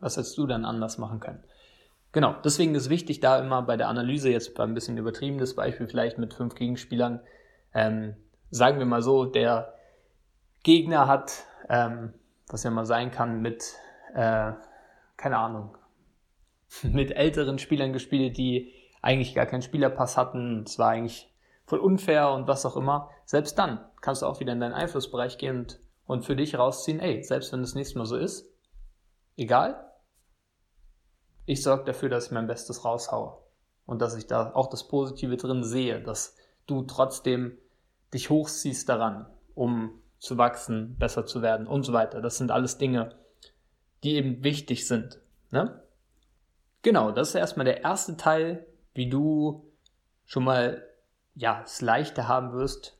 Was 0.00 0.16
hättest 0.16 0.38
du 0.38 0.46
dann 0.46 0.64
anders 0.64 0.96
machen 0.96 1.20
können? 1.20 1.44
Genau, 2.14 2.32
deswegen 2.44 2.76
ist 2.76 2.90
wichtig, 2.90 3.18
da 3.18 3.40
immer 3.40 3.62
bei 3.62 3.76
der 3.76 3.88
Analyse, 3.88 4.30
jetzt 4.30 4.60
ein 4.60 4.72
bisschen 4.72 4.96
übertriebenes 4.96 5.56
Beispiel, 5.56 5.88
vielleicht 5.88 6.16
mit 6.16 6.32
fünf 6.32 6.54
Gegenspielern, 6.54 7.18
ähm, 7.74 8.14
sagen 8.50 8.78
wir 8.78 8.86
mal 8.86 9.02
so, 9.02 9.24
der 9.24 9.74
Gegner 10.62 11.08
hat, 11.08 11.42
ähm, 11.68 12.14
was 12.46 12.62
ja 12.62 12.70
mal 12.70 12.86
sein 12.86 13.10
kann, 13.10 13.42
mit, 13.42 13.74
äh, 14.14 14.52
keine 15.16 15.38
Ahnung, 15.38 15.76
mit 16.84 17.10
älteren 17.10 17.58
Spielern 17.58 17.92
gespielt, 17.92 18.38
die 18.38 18.72
eigentlich 19.02 19.34
gar 19.34 19.46
keinen 19.46 19.62
Spielerpass 19.62 20.16
hatten. 20.16 20.62
Es 20.64 20.78
war 20.78 20.90
eigentlich 20.90 21.34
voll 21.66 21.80
unfair 21.80 22.30
und 22.30 22.46
was 22.46 22.64
auch 22.64 22.76
immer. 22.76 23.10
Selbst 23.24 23.58
dann 23.58 23.84
kannst 24.02 24.22
du 24.22 24.26
auch 24.26 24.38
wieder 24.38 24.52
in 24.52 24.60
deinen 24.60 24.72
Einflussbereich 24.72 25.36
gehen 25.36 25.58
und, 25.58 25.80
und 26.06 26.24
für 26.24 26.36
dich 26.36 26.56
rausziehen, 26.56 27.00
ey, 27.00 27.24
selbst 27.24 27.52
wenn 27.52 27.62
das 27.62 27.74
nächste 27.74 27.98
Mal 27.98 28.06
so 28.06 28.16
ist, 28.16 28.54
egal, 29.36 29.90
ich 31.46 31.62
sorge 31.62 31.84
dafür, 31.84 32.08
dass 32.08 32.26
ich 32.26 32.32
mein 32.32 32.46
Bestes 32.46 32.84
raushaue 32.84 33.36
und 33.86 34.00
dass 34.00 34.16
ich 34.16 34.26
da 34.26 34.52
auch 34.52 34.68
das 34.68 34.88
Positive 34.88 35.36
drin 35.36 35.62
sehe, 35.62 36.00
dass 36.00 36.36
du 36.66 36.82
trotzdem 36.82 37.58
dich 38.12 38.30
hochziehst 38.30 38.88
daran, 38.88 39.26
um 39.54 40.00
zu 40.18 40.38
wachsen, 40.38 40.96
besser 40.96 41.26
zu 41.26 41.42
werden 41.42 41.66
und 41.66 41.82
so 41.82 41.92
weiter. 41.92 42.22
Das 42.22 42.38
sind 42.38 42.50
alles 42.50 42.78
Dinge, 42.78 43.14
die 44.02 44.14
eben 44.14 44.42
wichtig 44.42 44.88
sind. 44.88 45.20
Ne? 45.50 45.82
Genau, 46.82 47.10
das 47.10 47.30
ist 47.30 47.34
erstmal 47.34 47.64
der 47.64 47.82
erste 47.82 48.16
Teil, 48.16 48.66
wie 48.94 49.10
du 49.10 49.70
schon 50.24 50.44
mal 50.44 50.82
ja, 51.34 51.62
es 51.64 51.80
leichter 51.80 52.28
haben 52.28 52.52
wirst, 52.52 52.96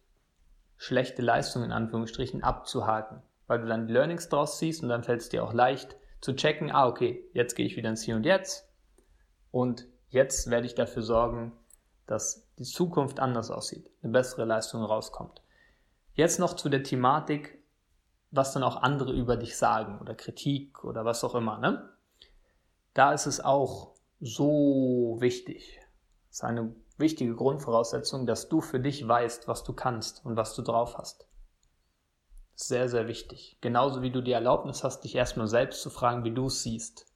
schlechte 0.77 1.23
Leistungen 1.23 1.67
in 1.67 1.73
Anführungsstrichen 1.73 2.43
abzuhaken, 2.43 3.23
weil 3.47 3.61
du 3.61 3.67
dann 3.67 3.87
die 3.87 3.93
Learnings 3.93 4.29
draus 4.29 4.59
ziehst 4.59 4.83
und 4.83 4.89
dann 4.89 5.05
fällt 5.05 5.21
es 5.21 5.29
dir 5.29 5.45
auch 5.45 5.53
leicht 5.53 5.97
zu 6.25 6.35
checken, 6.35 6.71
ah 6.71 6.89
okay, 6.89 7.23
jetzt 7.35 7.55
gehe 7.55 7.67
ich 7.67 7.77
wieder 7.77 7.91
ins 7.91 8.01
Hier 8.01 8.17
und 8.17 8.25
Jetzt 8.25 8.67
und 9.51 9.87
jetzt 10.09 10.49
werde 10.49 10.67
ich 10.67 10.75
dafür 10.75 11.03
sorgen, 11.03 11.53
dass 12.07 12.49
die 12.59 12.65
Zukunft 12.65 13.21
anders 13.21 13.51
aussieht, 13.51 13.91
eine 14.03 14.13
bessere 14.13 14.47
Leistung 14.47 14.83
rauskommt. 14.83 15.43
Jetzt 16.15 16.39
noch 16.39 16.57
zu 16.57 16.71
der 16.71 16.83
Thematik, 16.83 17.59
was 18.31 18.55
dann 18.55 18.63
auch 18.63 18.77
andere 18.77 19.13
über 19.13 19.37
dich 19.37 19.59
sagen 19.59 19.99
oder 20.01 20.15
Kritik 20.15 20.83
oder 20.83 21.05
was 21.05 21.23
auch 21.25 21.35
immer. 21.35 21.59
Ne? 21.59 21.91
Da 22.95 23.13
ist 23.13 23.27
es 23.27 23.45
auch 23.45 23.93
so 24.19 25.19
wichtig. 25.19 25.79
Das 26.31 26.39
ist 26.39 26.45
eine 26.45 26.75
wichtige 26.97 27.35
Grundvoraussetzung, 27.35 28.25
dass 28.25 28.49
du 28.49 28.63
für 28.63 28.81
dich 28.81 29.07
weißt, 29.07 29.47
was 29.47 29.63
du 29.63 29.75
kannst 29.75 30.25
und 30.25 30.39
was 30.39 30.55
du 30.55 30.63
drauf 30.63 30.97
hast. 30.97 31.29
Sehr, 32.57 32.89
sehr 32.89 33.09
wichtig. 33.09 33.59
Genauso 33.61 34.03
wie 34.03 34.11
du 34.11 34.21
die 34.21 34.33
Erlaubnis 34.33 34.85
hast, 34.85 35.01
dich 35.01 35.15
erstmal 35.15 35.49
selbst 35.49 35.83
zu 35.83 35.91
fragen, 35.91 36.25
wie 36.25 36.33
du 36.33 36.47
es 36.47 36.63
siehst. 36.63 37.07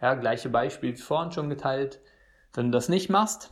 Ja, 0.00 0.14
gleiche 0.14 0.48
Beispiel 0.48 0.94
wie 0.94 1.00
vorhin 1.00 1.32
schon 1.32 1.50
geteilt. 1.50 2.00
Wenn 2.52 2.66
du 2.66 2.76
das 2.76 2.88
nicht 2.88 3.10
machst, 3.10 3.50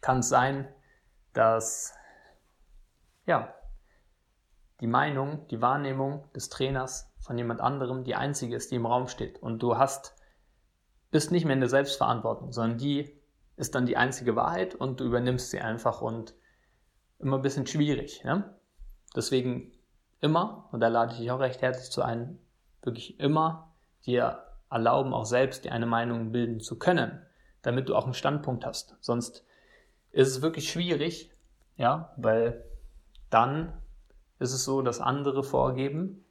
kann 0.00 0.18
es 0.20 0.28
sein, 0.28 0.68
dass 1.32 1.94
ja, 3.26 3.54
die 4.80 4.86
Meinung, 4.86 5.46
die 5.48 5.60
Wahrnehmung 5.60 6.30
des 6.32 6.48
Trainers 6.48 7.12
von 7.20 7.36
jemand 7.36 7.60
anderem 7.60 8.04
die 8.04 8.14
einzige 8.14 8.56
ist, 8.56 8.70
die 8.70 8.76
im 8.76 8.86
Raum 8.86 9.08
steht. 9.08 9.40
Und 9.42 9.62
du 9.62 9.76
hast, 9.76 10.14
bist 11.10 11.30
nicht 11.30 11.44
mehr 11.44 11.54
in 11.54 11.60
der 11.60 11.68
Selbstverantwortung, 11.68 12.52
sondern 12.52 12.78
die 12.78 13.14
ist 13.56 13.74
dann 13.74 13.86
die 13.86 13.96
einzige 13.96 14.36
Wahrheit 14.36 14.74
und 14.74 15.00
du 15.00 15.04
übernimmst 15.04 15.50
sie 15.50 15.60
einfach 15.60 16.00
und 16.00 16.34
immer 17.18 17.36
ein 17.36 17.42
bisschen 17.42 17.66
schwierig. 17.66 18.22
Ne? 18.24 18.56
Deswegen 19.16 19.72
immer, 20.20 20.68
und 20.72 20.80
da 20.80 20.88
lade 20.88 21.12
ich 21.12 21.18
dich 21.18 21.30
auch 21.30 21.40
recht 21.40 21.62
herzlich 21.62 21.90
zu 21.90 22.02
ein, 22.02 22.38
wirklich 22.82 23.18
immer 23.20 23.72
dir 24.06 24.42
erlauben, 24.70 25.12
auch 25.12 25.24
selbst 25.24 25.64
dir 25.64 25.72
eine 25.72 25.86
Meinung 25.86 26.32
bilden 26.32 26.60
zu 26.60 26.78
können, 26.78 27.22
damit 27.62 27.88
du 27.88 27.96
auch 27.96 28.04
einen 28.04 28.14
Standpunkt 28.14 28.64
hast. 28.66 28.96
Sonst 29.00 29.44
ist 30.12 30.28
es 30.28 30.42
wirklich 30.42 30.70
schwierig, 30.70 31.30
ja, 31.76 32.12
weil 32.16 32.64
dann 33.30 33.72
ist 34.38 34.52
es 34.52 34.64
so, 34.64 34.82
dass 34.82 35.00
andere 35.00 35.42
vorgeben, 35.42 36.24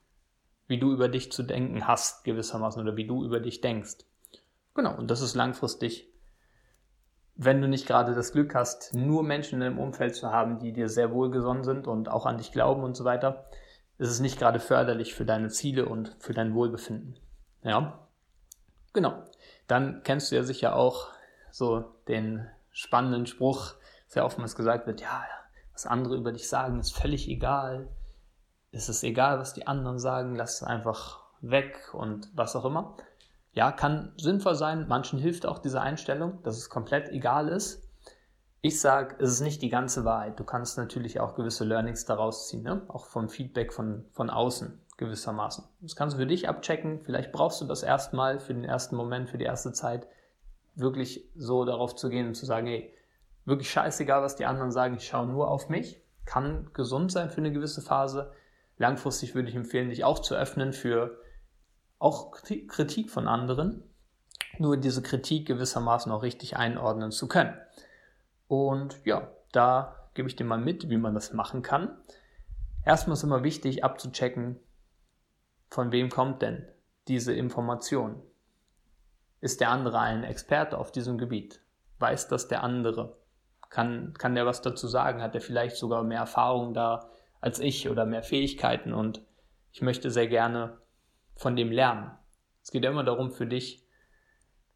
wie 0.67 0.79
du 0.79 0.91
über 0.91 1.07
dich 1.07 1.31
zu 1.31 1.43
denken 1.43 1.87
hast, 1.87 2.23
gewissermaßen, 2.23 2.81
oder 2.81 2.97
wie 2.97 3.07
du 3.07 3.23
über 3.23 3.39
dich 3.39 3.61
denkst. 3.61 4.05
Genau, 4.75 4.95
und 4.95 5.09
das 5.09 5.21
ist 5.21 5.35
langfristig, 5.35 6.09
wenn 7.35 7.61
du 7.61 7.67
nicht 7.67 7.87
gerade 7.87 8.13
das 8.13 8.31
Glück 8.31 8.55
hast, 8.55 8.93
nur 8.93 9.23
Menschen 9.23 9.55
in 9.55 9.61
deinem 9.61 9.79
Umfeld 9.79 10.15
zu 10.15 10.31
haben, 10.31 10.59
die 10.59 10.73
dir 10.73 10.89
sehr 10.89 11.13
wohlgesonnen 11.13 11.63
sind 11.63 11.87
und 11.87 12.09
auch 12.09 12.25
an 12.25 12.37
dich 12.37 12.51
glauben 12.51 12.83
und 12.83 12.95
so 12.95 13.05
weiter, 13.05 13.45
ist 13.97 14.09
es 14.09 14.19
nicht 14.19 14.37
gerade 14.37 14.59
förderlich 14.59 15.15
für 15.15 15.25
deine 15.25 15.49
Ziele 15.49 15.87
und 15.87 16.15
für 16.19 16.33
dein 16.33 16.53
Wohlbefinden. 16.53 17.19
Ja, 17.63 18.07
genau. 18.93 19.23
Dann 19.67 20.01
kennst 20.03 20.31
du 20.31 20.35
ja 20.35 20.43
sicher 20.43 20.75
auch 20.75 21.09
so 21.51 21.85
den 22.07 22.47
spannenden 22.71 23.25
Spruch, 23.25 23.73
sehr 24.07 24.23
oftmals 24.23 24.55
gesagt 24.55 24.87
wird, 24.87 25.01
ja, 25.01 25.25
was 25.73 25.85
andere 25.85 26.15
über 26.15 26.31
dich 26.31 26.47
sagen, 26.47 26.79
ist 26.79 26.95
völlig 26.95 27.27
egal. 27.27 27.89
Es 28.71 28.89
ist 28.89 29.03
egal, 29.03 29.39
was 29.39 29.53
die 29.53 29.67
anderen 29.67 29.99
sagen, 29.99 30.35
lass 30.35 30.55
es 30.55 30.63
einfach 30.63 31.23
weg 31.41 31.93
und 31.93 32.29
was 32.35 32.55
auch 32.55 32.65
immer. 32.65 32.97
Ja, 33.53 33.71
kann 33.71 34.13
sinnvoll 34.17 34.55
sein. 34.55 34.87
Manchen 34.87 35.19
hilft 35.19 35.45
auch 35.45 35.59
diese 35.59 35.81
Einstellung, 35.81 36.41
dass 36.43 36.57
es 36.57 36.69
komplett 36.69 37.09
egal 37.09 37.47
ist. 37.47 37.86
Ich 38.67 38.81
sage, 38.81 39.15
es 39.19 39.31
ist 39.31 39.39
nicht 39.39 39.61
die 39.61 39.69
ganze 39.69 40.03
Wahrheit. 40.03 40.37
Du 40.41 40.43
kannst 40.43 40.77
natürlich 40.77 41.21
auch 41.21 41.35
gewisse 41.35 41.63
Learnings 41.63 42.03
daraus 42.03 42.49
ziehen, 42.49 42.63
ne? 42.63 42.81
auch 42.89 43.05
vom 43.05 43.29
Feedback 43.29 43.71
von, 43.71 44.03
von 44.11 44.29
außen 44.29 44.77
gewissermaßen. 44.97 45.63
Das 45.79 45.95
kannst 45.95 46.15
du 46.17 46.19
für 46.19 46.27
dich 46.27 46.49
abchecken. 46.49 46.99
Vielleicht 47.01 47.31
brauchst 47.31 47.61
du 47.61 47.65
das 47.65 47.81
erstmal 47.81 48.41
für 48.41 48.53
den 48.53 48.65
ersten 48.65 48.97
Moment, 48.97 49.29
für 49.29 49.37
die 49.37 49.45
erste 49.45 49.71
Zeit, 49.71 50.09
wirklich 50.75 51.29
so 51.33 51.63
darauf 51.63 51.95
zu 51.95 52.09
gehen 52.09 52.27
und 52.27 52.35
zu 52.35 52.45
sagen, 52.45 52.67
hey, 52.67 52.93
wirklich 53.45 53.71
scheißegal, 53.71 54.21
was 54.21 54.35
die 54.35 54.45
anderen 54.45 54.73
sagen, 54.73 54.97
ich 54.97 55.07
schaue 55.07 55.27
nur 55.27 55.49
auf 55.49 55.69
mich. 55.69 56.01
Kann 56.25 56.69
gesund 56.73 57.09
sein 57.09 57.29
für 57.29 57.37
eine 57.37 57.53
gewisse 57.53 57.81
Phase. 57.81 58.33
Langfristig 58.77 59.33
würde 59.33 59.47
ich 59.47 59.55
empfehlen, 59.55 59.91
dich 59.91 60.03
auch 60.03 60.19
zu 60.19 60.35
öffnen 60.35 60.73
für 60.73 61.21
auch 61.99 62.33
Kritik 62.33 63.11
von 63.11 63.29
anderen, 63.29 63.81
nur 64.59 64.75
diese 64.75 65.01
Kritik 65.01 65.47
gewissermaßen 65.47 66.11
auch 66.11 66.21
richtig 66.21 66.57
einordnen 66.57 67.11
zu 67.11 67.29
können. 67.29 67.57
Und 68.47 69.03
ja, 69.05 69.31
da 69.51 70.09
gebe 70.13 70.27
ich 70.27 70.35
dir 70.35 70.45
mal 70.45 70.57
mit, 70.57 70.89
wie 70.89 70.97
man 70.97 71.13
das 71.13 71.33
machen 71.33 71.61
kann. 71.61 71.97
Erstmal 72.85 73.15
ist 73.15 73.23
immer 73.23 73.43
wichtig 73.43 73.83
abzuchecken, 73.83 74.59
von 75.69 75.91
wem 75.91 76.09
kommt 76.09 76.41
denn 76.41 76.67
diese 77.07 77.33
Information? 77.33 78.21
Ist 79.41 79.61
der 79.61 79.69
andere 79.69 79.99
ein 79.99 80.23
Experte 80.23 80.77
auf 80.77 80.91
diesem 80.91 81.17
Gebiet? 81.17 81.61
Weiß 81.99 82.27
das 82.27 82.47
der 82.47 82.63
andere? 82.63 83.17
Kann, 83.69 84.13
kann 84.17 84.35
der 84.35 84.45
was 84.45 84.61
dazu 84.61 84.87
sagen? 84.87 85.21
Hat 85.21 85.35
er 85.35 85.41
vielleicht 85.41 85.75
sogar 85.75 86.03
mehr 86.03 86.19
Erfahrung 86.19 86.73
da 86.73 87.09
als 87.41 87.59
ich 87.59 87.89
oder 87.89 88.05
mehr 88.05 88.23
Fähigkeiten? 88.23 88.93
Und 88.93 89.21
ich 89.71 89.81
möchte 89.81 90.09
sehr 90.09 90.27
gerne 90.27 90.77
von 91.35 91.55
dem 91.55 91.71
lernen. 91.71 92.11
Es 92.63 92.71
geht 92.71 92.83
ja 92.83 92.91
immer 92.91 93.03
darum, 93.03 93.31
für 93.31 93.45
dich 93.45 93.85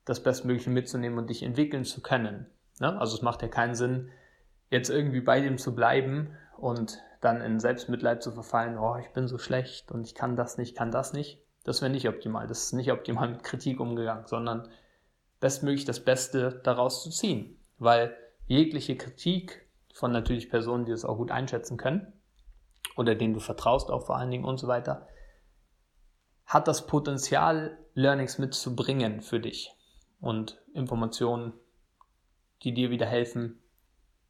das 0.05 0.21
Bestmögliche 0.21 0.69
mitzunehmen 0.69 1.17
und 1.17 1.29
dich 1.29 1.43
entwickeln 1.43 1.85
zu 1.85 2.01
können. 2.01 2.47
Ne? 2.81 2.99
Also 2.99 3.15
es 3.15 3.21
macht 3.21 3.43
ja 3.43 3.47
keinen 3.47 3.75
Sinn, 3.75 4.09
jetzt 4.71 4.89
irgendwie 4.89 5.21
bei 5.21 5.39
dem 5.39 5.59
zu 5.59 5.75
bleiben 5.75 6.35
und 6.57 6.99
dann 7.21 7.39
in 7.39 7.59
Selbstmitleid 7.59 8.23
zu 8.23 8.31
verfallen, 8.31 8.77
oh, 8.77 8.95
ich 8.95 9.13
bin 9.13 9.27
so 9.27 9.37
schlecht 9.37 9.91
und 9.91 10.07
ich 10.07 10.15
kann 10.15 10.35
das 10.35 10.57
nicht, 10.57 10.75
kann 10.75 10.89
das 10.89 11.13
nicht, 11.13 11.39
das 11.63 11.83
wäre 11.83 11.91
nicht 11.91 12.09
optimal. 12.09 12.47
Das 12.47 12.63
ist 12.63 12.73
nicht 12.73 12.91
optimal 12.91 13.29
mit 13.29 13.43
Kritik 13.43 13.79
umgegangen, 13.79 14.25
sondern 14.25 14.67
bestmöglich 15.39 15.85
das 15.85 15.99
Beste 15.99 16.59
daraus 16.63 17.03
zu 17.03 17.11
ziehen. 17.11 17.59
Weil 17.77 18.17
jegliche 18.47 18.97
Kritik 18.97 19.67
von 19.93 20.11
natürlich 20.11 20.49
Personen, 20.49 20.85
die 20.85 20.91
das 20.91 21.05
auch 21.05 21.17
gut 21.17 21.29
einschätzen 21.29 21.77
können 21.77 22.11
oder 22.97 23.13
denen 23.13 23.35
du 23.35 23.39
vertraust 23.39 23.91
auch 23.91 24.07
vor 24.07 24.17
allen 24.17 24.31
Dingen 24.31 24.45
und 24.45 24.57
so 24.57 24.67
weiter, 24.67 25.07
hat 26.47 26.67
das 26.67 26.87
Potenzial, 26.87 27.77
Learnings 27.93 28.39
mitzubringen 28.39 29.21
für 29.21 29.39
dich 29.39 29.75
und 30.19 30.59
Informationen, 30.73 31.53
die 32.63 32.73
dir 32.73 32.89
wieder 32.89 33.05
helfen, 33.05 33.59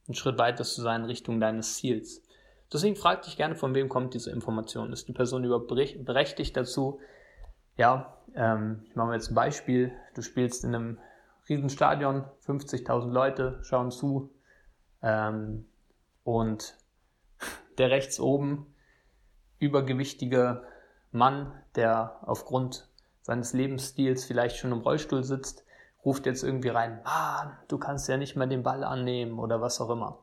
einen 0.08 0.16
Schritt 0.16 0.38
weiter 0.38 0.64
zu 0.64 0.82
sein 0.82 1.02
in 1.02 1.08
Richtung 1.08 1.40
deines 1.40 1.76
Ziels. 1.76 2.24
Deswegen 2.72 2.96
frag 2.96 3.24
dich 3.24 3.36
gerne, 3.36 3.56
von 3.56 3.74
wem 3.74 3.90
kommt 3.90 4.14
diese 4.14 4.32
Information. 4.32 4.94
Ist 4.94 5.08
die 5.08 5.14
Person 5.14 5.44
überhaupt 5.44 5.68
berechtigt 5.68 6.56
dazu? 6.56 7.00
Ja, 7.76 8.18
ähm, 8.34 8.84
ich 8.88 8.96
mache 8.96 9.08
mal 9.08 9.16
jetzt 9.16 9.30
ein 9.30 9.36
Beispiel. 9.36 9.92
Du 10.16 10.22
spielst 10.22 10.64
in 10.64 10.74
einem 10.74 10.98
Riesenstadion, 11.50 12.24
50.000 12.46 13.12
Leute 13.12 13.60
schauen 13.64 13.92
zu 13.92 14.34
ähm, 15.02 15.66
und 16.24 16.78
der 17.78 17.90
rechts 17.90 18.20
oben 18.20 18.74
übergewichtige 19.60 20.64
Mann, 21.12 21.54
der 21.76 22.20
aufgrund 22.22 22.88
seines 23.22 23.54
Lebensstils 23.54 24.26
vielleicht 24.26 24.58
schon 24.58 24.72
im 24.72 24.80
Rollstuhl 24.80 25.24
sitzt, 25.24 25.66
ruft 26.06 26.26
jetzt 26.26 26.44
irgendwie 26.44 26.70
rein, 26.70 27.02
Mann, 27.04 27.58
du 27.68 27.78
kannst 27.78 28.08
ja 28.08 28.18
nicht 28.18 28.36
mehr 28.36 28.48
den 28.48 28.64
Ball 28.64 28.84
annehmen 28.84 29.40
oder 29.40 29.62
was 29.62 29.80
auch 29.82 29.90
immer. 29.90 30.20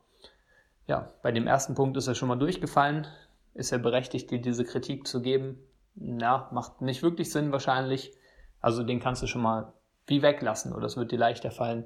Ja, 0.86 1.08
bei 1.22 1.32
dem 1.32 1.46
ersten 1.46 1.74
Punkt 1.74 1.96
ist 1.96 2.08
er 2.08 2.14
schon 2.14 2.28
mal 2.28 2.38
durchgefallen. 2.38 3.06
Ist 3.54 3.72
er 3.72 3.78
berechtigt, 3.78 4.30
dir 4.30 4.40
diese 4.40 4.64
Kritik 4.64 5.06
zu 5.06 5.20
geben? 5.20 5.58
Ja, 5.94 6.48
macht 6.52 6.80
nicht 6.80 7.02
wirklich 7.02 7.30
Sinn 7.30 7.52
wahrscheinlich. 7.52 8.12
Also 8.60 8.82
den 8.82 9.00
kannst 9.00 9.22
du 9.22 9.26
schon 9.26 9.42
mal 9.42 9.72
wie 10.06 10.22
weglassen 10.22 10.72
oder 10.72 10.86
es 10.86 10.96
wird 10.96 11.12
dir 11.12 11.18
leichter 11.18 11.50
fallen, 11.50 11.84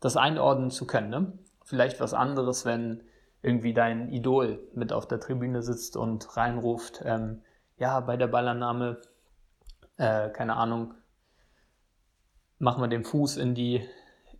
das 0.00 0.16
einordnen 0.16 0.70
zu 0.70 0.86
können. 0.86 1.10
Ne? 1.10 1.32
Vielleicht 1.64 2.00
was 2.00 2.14
anderes, 2.14 2.64
wenn 2.64 3.02
irgendwie 3.42 3.74
dein 3.74 4.08
Idol 4.08 4.60
mit 4.74 4.92
auf 4.92 5.06
der 5.06 5.20
Tribüne 5.20 5.62
sitzt 5.62 5.96
und 5.96 6.36
reinruft, 6.36 7.02
ähm, 7.04 7.42
ja, 7.76 8.00
bei 8.00 8.16
der 8.16 8.26
Ballannahme, 8.26 9.00
äh, 9.96 10.30
keine 10.30 10.56
Ahnung, 10.56 10.94
machen 12.58 12.82
wir 12.82 12.88
den 12.88 13.04
Fuß 13.04 13.36
in 13.36 13.54
die, 13.54 13.86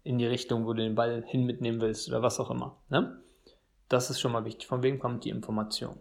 in 0.03 0.19
die 0.19 0.27
Richtung, 0.27 0.67
wo 0.67 0.73
du 0.73 0.83
den 0.83 0.95
Ball 0.95 1.23
hin 1.27 1.45
mitnehmen 1.45 1.81
willst 1.81 2.09
oder 2.09 2.23
was 2.23 2.41
auch 2.41 2.51
immer. 2.51 2.77
Ne? 2.89 3.21
Das 3.89 4.11
ist 4.11 4.21
schon 4.21 4.33
mal 4.33 4.45
wichtig. 4.45 4.67
Von 4.67 4.83
wem 4.83 4.99
kommt 4.99 5.25
die 5.25 5.31
Information? 5.31 5.99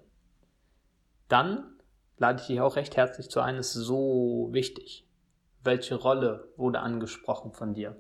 Dann 1.28 1.78
lade 2.18 2.42
ich 2.42 2.48
dich 2.48 2.62
auch 2.62 2.76
recht 2.76 2.98
herzlich 2.98 3.30
zu 3.30 3.42
ein, 3.42 3.56
ist 3.56 3.74
so 3.74 4.50
wichtig. 4.52 5.06
Welche 5.64 5.96
Rolle 5.96 6.48
wurde 6.58 6.80
angesprochen 6.80 7.52
von 7.52 7.74
dir? 7.74 7.96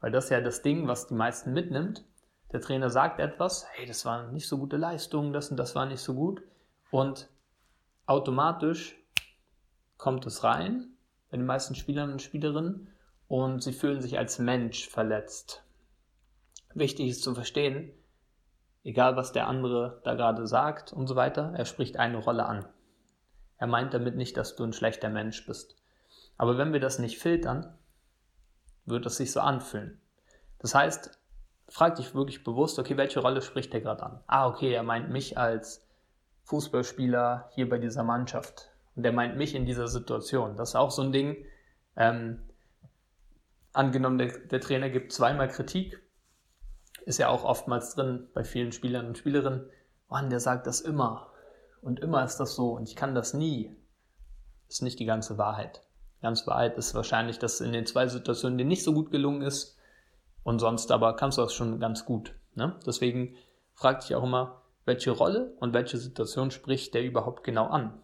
Weil 0.00 0.12
das 0.12 0.24
ist 0.24 0.30
ja 0.30 0.40
das 0.40 0.62
Ding, 0.62 0.86
was 0.86 1.08
die 1.08 1.14
meisten 1.14 1.52
mitnimmt. 1.52 2.04
Der 2.52 2.60
Trainer 2.60 2.88
sagt 2.88 3.20
etwas, 3.20 3.66
hey, 3.72 3.86
das 3.86 4.04
war 4.04 4.30
nicht 4.30 4.48
so 4.48 4.58
gute 4.58 4.76
Leistung, 4.76 5.32
das 5.32 5.50
und 5.50 5.56
das 5.56 5.74
war 5.74 5.86
nicht 5.86 6.00
so 6.00 6.14
gut. 6.14 6.42
Und 6.90 7.28
automatisch 8.06 8.96
kommt 9.98 10.24
es 10.26 10.44
rein 10.44 10.88
bei 11.30 11.36
den 11.36 11.46
meisten 11.46 11.74
Spielern 11.74 12.10
und 12.12 12.22
Spielerinnen 12.22 12.88
und 13.28 13.62
sie 13.62 13.72
fühlen 13.72 14.00
sich 14.00 14.18
als 14.18 14.38
Mensch 14.38 14.88
verletzt. 14.88 15.62
Wichtig 16.74 17.08
ist 17.08 17.22
zu 17.22 17.34
verstehen, 17.34 17.92
egal 18.84 19.16
was 19.16 19.32
der 19.32 19.46
andere 19.46 20.00
da 20.04 20.14
gerade 20.14 20.46
sagt 20.46 20.92
und 20.92 21.06
so 21.06 21.16
weiter, 21.16 21.52
er 21.56 21.64
spricht 21.64 21.98
eine 21.98 22.18
Rolle 22.18 22.46
an. 22.46 22.66
Er 23.58 23.66
meint 23.66 23.92
damit 23.92 24.16
nicht, 24.16 24.36
dass 24.36 24.56
du 24.56 24.64
ein 24.64 24.72
schlechter 24.72 25.08
Mensch 25.08 25.44
bist. 25.46 25.76
Aber 26.36 26.56
wenn 26.56 26.72
wir 26.72 26.80
das 26.80 26.98
nicht 26.98 27.18
filtern, 27.18 27.76
wird 28.86 29.04
es 29.06 29.16
sich 29.16 29.32
so 29.32 29.40
anfühlen. 29.40 30.00
Das 30.58 30.74
heißt, 30.74 31.18
frag 31.68 31.96
dich 31.96 32.14
wirklich 32.14 32.44
bewusst, 32.44 32.78
okay, 32.78 32.96
welche 32.96 33.20
Rolle 33.20 33.42
spricht 33.42 33.74
er 33.74 33.80
gerade 33.80 34.04
an? 34.04 34.20
Ah, 34.26 34.46
okay, 34.48 34.72
er 34.72 34.84
meint 34.84 35.10
mich 35.10 35.36
als 35.36 35.86
Fußballspieler 36.44 37.50
hier 37.54 37.68
bei 37.68 37.78
dieser 37.78 38.04
Mannschaft. 38.04 38.70
Und 38.94 39.04
er 39.04 39.12
meint 39.12 39.36
mich 39.36 39.54
in 39.54 39.66
dieser 39.66 39.88
Situation. 39.88 40.56
Das 40.56 40.70
ist 40.70 40.76
auch 40.76 40.90
so 40.90 41.02
ein 41.02 41.12
Ding. 41.12 41.44
Ähm, 41.96 42.42
angenommen, 43.72 44.18
der, 44.18 44.38
der 44.38 44.60
Trainer 44.60 44.90
gibt 44.90 45.12
zweimal 45.12 45.48
Kritik, 45.48 46.02
ist 47.04 47.18
ja 47.18 47.28
auch 47.28 47.44
oftmals 47.44 47.94
drin 47.94 48.28
bei 48.34 48.44
vielen 48.44 48.72
Spielern 48.72 49.06
und 49.06 49.18
Spielerinnen. 49.18 49.68
Mann, 50.08 50.30
der 50.30 50.40
sagt 50.40 50.66
das 50.66 50.80
immer. 50.80 51.32
Und 51.80 52.00
immer 52.00 52.24
ist 52.24 52.36
das 52.36 52.54
so 52.54 52.72
und 52.72 52.88
ich 52.88 52.96
kann 52.96 53.14
das 53.14 53.34
nie. 53.34 53.76
Ist 54.68 54.82
nicht 54.82 54.98
die 54.98 55.06
ganze 55.06 55.38
Wahrheit. 55.38 55.82
Die 56.18 56.22
ganze 56.22 56.46
Wahrheit 56.46 56.76
ist 56.76 56.94
wahrscheinlich, 56.94 57.38
dass 57.38 57.60
in 57.60 57.72
den 57.72 57.86
zwei 57.86 58.08
Situationen 58.08 58.58
dir 58.58 58.64
nicht 58.64 58.82
so 58.84 58.92
gut 58.92 59.10
gelungen 59.10 59.42
ist 59.42 59.78
und 60.42 60.58
sonst 60.58 60.90
aber 60.90 61.14
kannst 61.16 61.38
du 61.38 61.42
das 61.42 61.54
schon 61.54 61.78
ganz 61.78 62.04
gut. 62.04 62.34
Ne? 62.54 62.78
Deswegen 62.84 63.36
frag 63.74 64.00
dich 64.00 64.14
auch 64.14 64.24
immer, 64.24 64.62
welche 64.84 65.12
Rolle 65.12 65.54
und 65.60 65.74
welche 65.74 65.98
Situation 65.98 66.50
spricht 66.50 66.94
der 66.94 67.04
überhaupt 67.04 67.44
genau 67.44 67.66
an. 67.66 68.02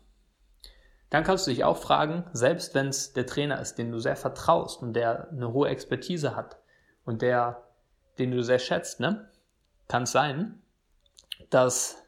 Dann 1.10 1.24
kannst 1.24 1.46
du 1.46 1.50
dich 1.50 1.64
auch 1.64 1.76
fragen, 1.76 2.24
selbst 2.32 2.74
wenn 2.74 2.88
es 2.88 3.12
der 3.12 3.26
Trainer 3.26 3.60
ist, 3.60 3.76
den 3.76 3.92
du 3.92 3.98
sehr 3.98 4.16
vertraust 4.16 4.82
und 4.82 4.94
der 4.94 5.30
eine 5.30 5.52
hohe 5.52 5.68
Expertise 5.68 6.34
hat 6.34 6.58
und 7.04 7.22
der, 7.22 7.62
den 8.18 8.30
du 8.30 8.42
sehr 8.42 8.58
schätzt, 8.58 9.00
ne? 9.00 9.28
kann 9.88 10.04
es 10.04 10.12
sein, 10.12 10.60
dass 11.50 12.02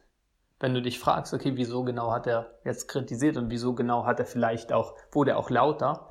wenn 0.59 0.73
du 0.73 0.81
dich 0.81 0.99
fragst, 0.99 1.33
okay, 1.33 1.51
wieso 1.55 1.83
genau 1.83 2.11
hat 2.11 2.27
er 2.27 2.51
jetzt 2.63 2.87
kritisiert 2.87 3.37
und 3.37 3.49
wieso 3.49 3.75
genau 3.75 4.05
hat 4.05 4.19
er 4.19 4.25
vielleicht 4.25 4.73
auch, 4.73 4.95
wurde 5.11 5.31
er 5.31 5.37
auch 5.37 5.49
lauter, 5.49 6.09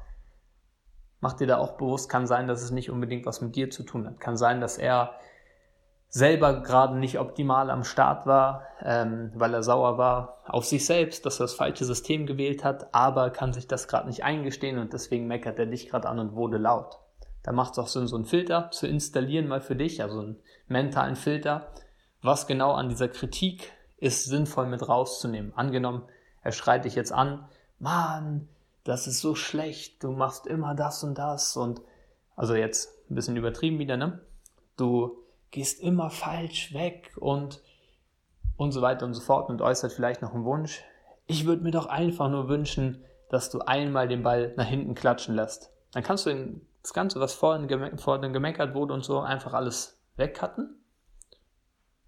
mach 1.20 1.32
dir 1.32 1.46
da 1.46 1.58
auch 1.58 1.76
bewusst, 1.76 2.08
kann 2.08 2.26
sein, 2.26 2.46
dass 2.46 2.62
es 2.62 2.70
nicht 2.70 2.90
unbedingt 2.90 3.26
was 3.26 3.40
mit 3.40 3.56
dir 3.56 3.70
zu 3.70 3.82
tun 3.82 4.06
hat. 4.06 4.20
Kann 4.20 4.36
sein, 4.36 4.60
dass 4.60 4.78
er 4.78 5.14
selber 6.08 6.62
gerade 6.62 6.96
nicht 6.96 7.18
optimal 7.18 7.70
am 7.70 7.84
Start 7.84 8.26
war, 8.26 8.62
ähm, 8.82 9.32
weil 9.34 9.52
er 9.52 9.62
sauer 9.62 9.98
war 9.98 10.38
auf 10.46 10.64
sich 10.64 10.86
selbst, 10.86 11.26
dass 11.26 11.40
er 11.40 11.44
das 11.44 11.54
falsche 11.54 11.84
System 11.84 12.26
gewählt 12.26 12.64
hat, 12.64 12.94
aber 12.94 13.30
kann 13.30 13.52
sich 13.52 13.66
das 13.66 13.88
gerade 13.88 14.06
nicht 14.06 14.24
eingestehen 14.24 14.78
und 14.78 14.92
deswegen 14.92 15.26
meckert 15.26 15.58
er 15.58 15.66
dich 15.66 15.88
gerade 15.88 16.08
an 16.08 16.18
und 16.18 16.34
wurde 16.34 16.58
laut. 16.58 16.98
Da 17.42 17.52
macht 17.52 17.72
es 17.72 17.78
auch 17.78 17.88
Sinn, 17.88 18.06
so 18.06 18.16
einen 18.16 18.24
Filter 18.24 18.70
zu 18.70 18.86
installieren 18.86 19.46
mal 19.46 19.60
für 19.60 19.76
dich, 19.76 20.02
also 20.02 20.20
einen 20.20 20.36
mentalen 20.68 21.16
Filter, 21.16 21.68
was 22.22 22.46
genau 22.46 22.72
an 22.72 22.88
dieser 22.88 23.08
Kritik 23.08 23.72
ist 23.98 24.24
sinnvoll 24.24 24.66
mit 24.66 24.88
rauszunehmen. 24.88 25.52
Angenommen, 25.54 26.02
er 26.42 26.52
schreit 26.52 26.84
dich 26.84 26.94
jetzt 26.94 27.12
an, 27.12 27.48
Mann, 27.78 28.48
das 28.84 29.06
ist 29.06 29.20
so 29.20 29.34
schlecht, 29.34 30.02
du 30.02 30.12
machst 30.12 30.46
immer 30.46 30.74
das 30.74 31.02
und 31.04 31.18
das 31.18 31.56
und 31.56 31.80
also 32.36 32.54
jetzt 32.54 32.92
ein 33.10 33.14
bisschen 33.14 33.36
übertrieben 33.36 33.78
wieder, 33.78 33.96
ne? 33.96 34.20
Du 34.76 35.22
gehst 35.56 35.80
immer 35.80 36.10
falsch 36.10 36.74
weg 36.74 37.16
und 37.18 37.62
und 38.58 38.72
so 38.72 38.82
weiter 38.82 39.06
und 39.06 39.14
so 39.14 39.22
fort 39.22 39.48
und 39.48 39.62
äußert 39.62 39.90
vielleicht 39.90 40.20
noch 40.20 40.34
einen 40.34 40.44
Wunsch. 40.44 40.84
Ich 41.26 41.46
würde 41.46 41.62
mir 41.62 41.70
doch 41.70 41.86
einfach 41.86 42.28
nur 42.28 42.48
wünschen, 42.50 43.02
dass 43.30 43.48
du 43.48 43.60
einmal 43.60 44.06
den 44.06 44.22
Ball 44.22 44.52
nach 44.58 44.66
hinten 44.66 44.94
klatschen 44.94 45.34
lässt. 45.34 45.72
Dann 45.92 46.02
kannst 46.02 46.26
du 46.26 46.60
das 46.82 46.92
Ganze, 46.92 47.20
was 47.20 47.32
vorhin, 47.32 47.96
vorhin 47.96 48.34
gemeckert 48.34 48.74
wurde 48.74 48.92
und 48.92 49.02
so, 49.02 49.20
einfach 49.20 49.54
alles 49.54 49.98
wegcutten 50.16 50.78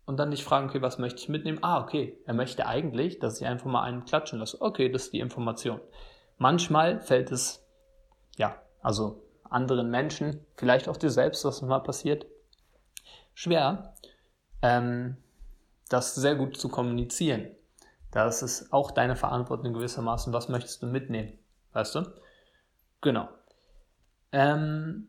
und 0.05 0.19
dann 0.19 0.31
dich 0.31 0.45
fragen, 0.45 0.69
okay, 0.69 0.83
was 0.83 0.99
möchte 0.99 1.21
ich 1.21 1.31
mitnehmen? 1.31 1.61
Ah, 1.63 1.83
okay, 1.83 2.19
er 2.27 2.35
möchte 2.35 2.67
eigentlich, 2.67 3.19
dass 3.19 3.41
ich 3.41 3.47
einfach 3.47 3.67
mal 3.67 3.83
einen 3.83 4.05
klatschen 4.05 4.41
lasse. 4.41 4.61
Okay, 4.61 4.91
das 4.91 5.05
ist 5.05 5.15
die 5.15 5.21
Information. 5.21 5.81
Manchmal 6.37 7.01
fällt 7.01 7.33
es, 7.33 7.67
ja, 8.37 8.57
also 8.83 9.23
anderen 9.49 9.91
Menschen, 9.91 10.45
vielleicht 10.55 10.87
auch 10.87 10.99
dir 10.99 11.11
selbst, 11.11 11.47
was 11.47 11.63
mal 11.63 11.79
passiert, 11.79 12.27
schwer, 13.38 13.94
ähm, 14.62 15.16
das 15.88 16.16
sehr 16.16 16.35
gut 16.35 16.57
zu 16.57 16.68
kommunizieren. 16.68 17.46
Das 18.11 18.42
ist 18.42 18.72
auch 18.72 18.90
deine 18.90 19.14
Verantwortung 19.14 19.74
gewissermaßen. 19.74 20.33
Was 20.33 20.48
möchtest 20.48 20.83
du 20.83 20.87
mitnehmen? 20.87 21.38
Weißt 21.72 21.94
du? 21.94 22.12
Genau. 23.01 23.29
Ähm, 24.33 25.07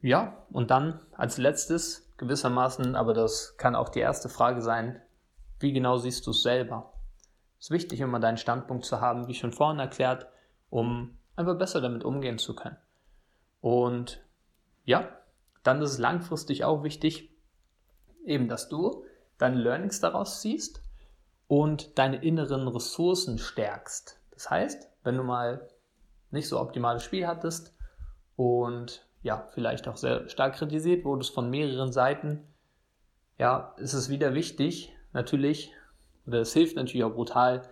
ja, 0.00 0.44
und 0.50 0.72
dann 0.72 0.98
als 1.12 1.38
letztes 1.38 2.12
gewissermaßen, 2.16 2.96
aber 2.96 3.14
das 3.14 3.56
kann 3.58 3.76
auch 3.76 3.90
die 3.90 4.00
erste 4.00 4.28
Frage 4.28 4.60
sein, 4.60 5.00
wie 5.60 5.72
genau 5.72 5.98
siehst 5.98 6.26
du 6.26 6.32
es 6.32 6.42
selber? 6.42 6.92
Es 7.60 7.66
ist 7.66 7.70
wichtig, 7.70 8.00
immer 8.00 8.18
deinen 8.18 8.38
Standpunkt 8.38 8.84
zu 8.84 9.00
haben, 9.00 9.28
wie 9.28 9.34
schon 9.34 9.52
vorhin 9.52 9.78
erklärt, 9.78 10.26
um 10.68 11.16
einfach 11.36 11.56
besser 11.56 11.80
damit 11.80 12.02
umgehen 12.02 12.38
zu 12.38 12.56
können. 12.56 12.78
Und 13.60 14.20
ja, 14.84 15.08
dann 15.62 15.80
ist 15.80 15.92
es 15.92 15.98
langfristig 15.98 16.64
auch 16.64 16.82
wichtig, 16.82 17.31
eben, 18.24 18.48
dass 18.48 18.68
du 18.68 19.04
deine 19.38 19.56
Learnings 19.56 20.00
daraus 20.00 20.40
ziehst 20.40 20.82
und 21.48 21.98
deine 21.98 22.22
inneren 22.22 22.68
Ressourcen 22.68 23.38
stärkst. 23.38 24.20
Das 24.30 24.50
heißt, 24.50 24.88
wenn 25.04 25.16
du 25.16 25.22
mal 25.22 25.68
nicht 26.30 26.48
so 26.48 26.60
optimales 26.60 27.04
Spiel 27.04 27.26
hattest 27.26 27.74
und 28.36 29.06
ja, 29.22 29.48
vielleicht 29.52 29.86
auch 29.86 29.96
sehr 29.96 30.28
stark 30.28 30.54
kritisiert, 30.54 31.04
wurdest 31.04 31.34
von 31.34 31.50
mehreren 31.50 31.92
Seiten, 31.92 32.46
ja, 33.38 33.74
ist 33.76 33.92
es 33.92 34.08
wieder 34.08 34.34
wichtig, 34.34 34.92
natürlich, 35.12 35.72
oder 36.26 36.40
es 36.40 36.52
hilft 36.52 36.76
natürlich 36.76 37.04
auch 37.04 37.14
brutal, 37.14 37.62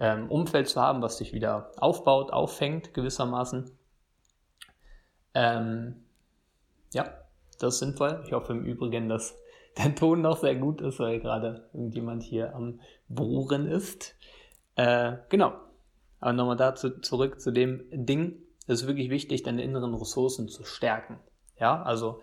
ähm, 0.00 0.30
Umfeld 0.30 0.68
zu 0.68 0.80
haben, 0.80 1.02
was 1.02 1.18
dich 1.18 1.32
wieder 1.32 1.72
aufbaut, 1.78 2.32
auffängt 2.32 2.94
gewissermaßen. 2.94 3.70
Ähm, 5.34 6.04
ja, 6.92 7.04
das 7.58 7.74
ist 7.74 7.80
sinnvoll. 7.80 8.22
Ich 8.24 8.32
hoffe 8.32 8.52
im 8.52 8.64
Übrigen, 8.64 9.08
dass 9.08 9.36
der 9.78 9.94
Ton 9.94 10.20
noch 10.20 10.38
sehr 10.38 10.56
gut 10.56 10.80
ist, 10.80 10.98
weil 10.98 11.20
gerade 11.20 11.68
irgendjemand 11.72 12.22
hier 12.22 12.54
am 12.54 12.80
Bohren 13.08 13.66
ist. 13.66 14.16
Äh, 14.74 15.16
genau. 15.28 15.54
Aber 16.20 16.32
nochmal 16.32 16.56
dazu 16.56 16.98
zurück 17.00 17.40
zu 17.40 17.52
dem 17.52 17.84
Ding. 17.92 18.42
Es 18.66 18.82
ist 18.82 18.86
wirklich 18.86 19.08
wichtig, 19.08 19.44
deine 19.44 19.62
inneren 19.62 19.94
Ressourcen 19.94 20.48
zu 20.48 20.64
stärken. 20.64 21.18
Ja, 21.58 21.82
also 21.82 22.20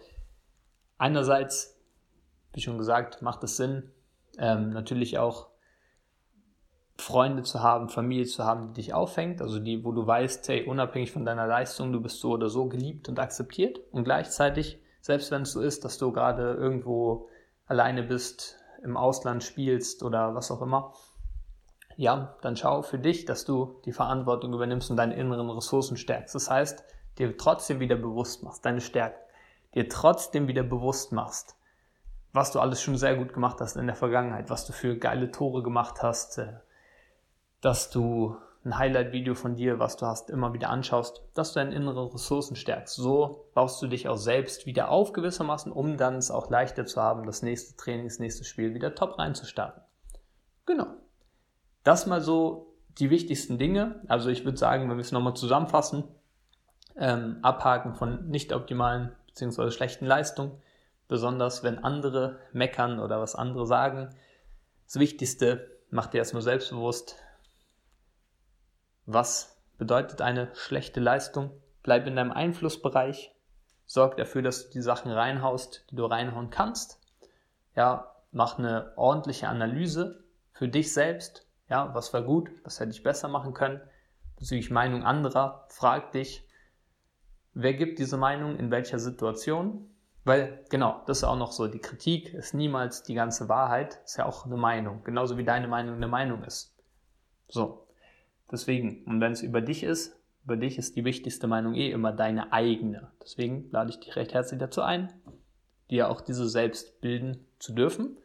einerseits, 0.97 1.79
wie 2.53 2.61
schon 2.61 2.77
gesagt, 2.77 3.21
macht 3.21 3.43
es 3.43 3.57
Sinn, 3.57 3.91
ähm, 4.37 4.69
natürlich 4.69 5.17
auch 5.17 5.47
Freunde 6.97 7.43
zu 7.43 7.61
haben, 7.61 7.89
Familie 7.89 8.25
zu 8.25 8.45
haben, 8.45 8.67
die 8.67 8.81
dich 8.81 8.93
auffängt, 8.93 9.41
also 9.41 9.59
die, 9.59 9.83
wo 9.83 9.91
du 9.91 10.07
weißt, 10.07 10.47
hey, 10.47 10.65
unabhängig 10.65 11.11
von 11.11 11.25
deiner 11.25 11.45
Leistung, 11.45 11.91
du 11.91 12.01
bist 12.01 12.19
so 12.19 12.31
oder 12.31 12.49
so 12.49 12.67
geliebt 12.67 13.09
und 13.09 13.19
akzeptiert 13.19 13.79
und 13.91 14.05
gleichzeitig, 14.05 14.79
selbst 15.01 15.29
wenn 15.31 15.41
es 15.41 15.51
so 15.51 15.61
ist, 15.61 15.83
dass 15.83 15.97
du 15.97 16.13
gerade 16.13 16.53
irgendwo 16.53 17.27
alleine 17.65 18.03
bist, 18.03 18.57
im 18.83 18.97
Ausland 18.97 19.43
spielst 19.43 20.03
oder 20.03 20.35
was 20.35 20.51
auch 20.51 20.61
immer, 20.61 20.93
ja, 21.97 22.35
dann 22.41 22.57
schau 22.57 22.81
für 22.81 22.99
dich, 22.99 23.25
dass 23.25 23.45
du 23.45 23.79
die 23.85 23.93
Verantwortung 23.93 24.53
übernimmst 24.53 24.91
und 24.91 24.97
deine 24.97 25.15
inneren 25.15 25.49
Ressourcen 25.49 25.97
stärkst. 25.97 26.35
Das 26.35 26.49
heißt, 26.49 26.83
dir 27.17 27.37
trotzdem 27.37 27.79
wieder 27.79 27.95
bewusst 27.95 28.43
machst, 28.43 28.65
deine 28.65 28.81
Stärken, 28.81 29.19
dir 29.73 29.87
trotzdem 29.87 30.47
wieder 30.47 30.63
bewusst 30.63 31.13
machst, 31.13 31.55
was 32.33 32.51
du 32.51 32.59
alles 32.59 32.81
schon 32.81 32.97
sehr 32.97 33.15
gut 33.15 33.33
gemacht 33.33 33.61
hast 33.61 33.77
in 33.77 33.87
der 33.87 33.95
Vergangenheit, 33.95 34.49
was 34.49 34.65
du 34.65 34.73
für 34.73 34.97
geile 34.97 35.31
Tore 35.31 35.63
gemacht 35.63 36.03
hast, 36.03 36.37
äh, 36.37 36.53
dass 37.61 37.89
du 37.89 38.35
ein 38.65 38.77
Highlight-Video 38.79 39.35
von 39.35 39.55
dir, 39.55 39.77
was 39.77 39.95
du 39.95 40.07
hast, 40.07 40.31
immer 40.31 40.53
wieder 40.53 40.69
anschaust, 40.69 41.21
dass 41.35 41.53
du 41.53 41.59
deine 41.59 41.75
inneren 41.75 42.07
Ressourcen 42.07 42.55
stärkst. 42.55 42.95
So 42.95 43.47
baust 43.53 43.79
du 43.81 43.87
dich 43.87 44.09
auch 44.09 44.17
selbst 44.17 44.65
wieder 44.65 44.89
auf 44.89 45.13
gewissermaßen, 45.13 45.71
um 45.71 45.97
dann 45.97 46.15
es 46.15 46.31
auch 46.31 46.49
leichter 46.49 46.87
zu 46.87 47.01
haben, 47.01 47.27
das 47.27 47.43
nächste 47.43 47.77
Training, 47.77 48.07
das 48.07 48.17
nächste 48.17 48.43
Spiel 48.43 48.73
wieder 48.73 48.95
top 48.95 49.19
reinzustarten. 49.19 49.83
Genau. 50.65 50.87
Das 51.83 52.07
mal 52.07 52.21
so 52.21 52.73
die 52.97 53.11
wichtigsten 53.11 53.59
Dinge. 53.59 54.01
Also 54.07 54.29
ich 54.29 54.45
würde 54.45 54.57
sagen, 54.57 54.89
wenn 54.89 54.97
wir 54.97 55.01
es 55.01 55.11
nochmal 55.11 55.35
zusammenfassen, 55.35 56.03
ähm, 56.97 57.37
abhaken 57.43 57.93
von 57.93 58.27
nicht 58.29 58.51
optimalen 58.51 59.11
bzw. 59.27 59.69
schlechten 59.69 60.07
Leistungen, 60.07 60.59
besonders 61.07 61.61
wenn 61.61 61.83
andere 61.83 62.39
meckern 62.51 62.99
oder 62.99 63.21
was 63.21 63.35
andere 63.35 63.67
sagen. 63.67 64.09
Das 64.85 64.99
Wichtigste, 64.99 65.69
mach 65.91 66.07
dir 66.07 66.17
erstmal 66.17 66.41
selbstbewusst, 66.41 67.17
was 69.05 69.57
bedeutet 69.77 70.21
eine 70.21 70.53
schlechte 70.55 70.99
Leistung? 70.99 71.51
Bleib 71.83 72.07
in 72.07 72.15
deinem 72.15 72.31
Einflussbereich. 72.31 73.33
Sorg 73.85 74.17
dafür, 74.17 74.41
dass 74.41 74.67
du 74.67 74.73
die 74.73 74.81
Sachen 74.81 75.11
reinhaust, 75.11 75.85
die 75.91 75.95
du 75.95 76.05
reinhauen 76.05 76.49
kannst. 76.49 76.99
Ja, 77.75 78.15
mach 78.31 78.57
eine 78.57 78.93
ordentliche 78.95 79.47
Analyse 79.47 80.23
für 80.53 80.67
dich 80.67 80.93
selbst. 80.93 81.47
Ja, 81.69 81.93
was 81.93 82.13
war 82.13 82.21
gut? 82.21 82.49
Was 82.63 82.79
hätte 82.79 82.91
ich 82.91 83.03
besser 83.03 83.27
machen 83.27 83.53
können? 83.53 83.81
Bezüglich 84.37 84.71
Meinung 84.71 85.03
anderer, 85.03 85.65
frag 85.69 86.11
dich, 86.11 86.47
wer 87.53 87.73
gibt 87.73 87.99
diese 87.99 88.17
Meinung 88.17 88.57
in 88.57 88.71
welcher 88.71 88.99
Situation? 88.99 89.89
Weil, 90.25 90.65
genau, 90.69 91.03
das 91.05 91.19
ist 91.19 91.23
auch 91.23 91.37
noch 91.37 91.51
so, 91.51 91.67
die 91.67 91.79
Kritik 91.79 92.33
ist 92.33 92.53
niemals 92.53 93.03
die 93.03 93.13
ganze 93.13 93.47
Wahrheit, 93.47 94.01
ist 94.03 94.17
ja 94.17 94.25
auch 94.25 94.45
eine 94.45 94.57
Meinung, 94.57 95.03
genauso 95.03 95.37
wie 95.37 95.43
deine 95.43 95.67
Meinung 95.67 95.95
eine 95.95 96.07
Meinung 96.07 96.43
ist. 96.43 96.75
So, 97.47 97.84
Deswegen, 98.51 99.03
und 99.05 99.21
wenn 99.21 99.31
es 99.31 99.41
über 99.41 99.61
dich 99.61 99.83
ist, 99.83 100.15
über 100.43 100.57
dich 100.57 100.77
ist 100.77 100.95
die 100.95 101.05
wichtigste 101.05 101.47
Meinung 101.47 101.73
eh 101.73 101.89
immer 101.89 102.11
deine 102.11 102.53
eigene. 102.53 103.11
Deswegen 103.21 103.69
lade 103.71 103.89
ich 103.89 103.99
dich 103.99 104.15
recht 104.15 104.33
herzlich 104.33 104.59
dazu 104.59 104.81
ein, 104.81 105.11
dir 105.89 106.09
auch 106.09 106.21
diese 106.21 106.47
selbst 106.47 107.01
bilden 107.01 107.47
zu 107.57 107.73
dürfen 107.73 108.17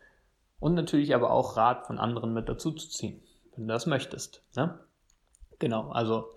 und 0.58 0.74
natürlich 0.74 1.14
aber 1.14 1.30
auch 1.30 1.56
Rat 1.56 1.86
von 1.86 1.98
anderen 1.98 2.34
mit 2.34 2.48
dazu 2.48 2.72
zu 2.72 2.88
ziehen, 2.88 3.22
wenn 3.54 3.66
du 3.66 3.72
das 3.72 3.86
möchtest. 3.86 4.44
Ne? 4.54 4.78
Genau, 5.58 5.88
also 5.90 6.28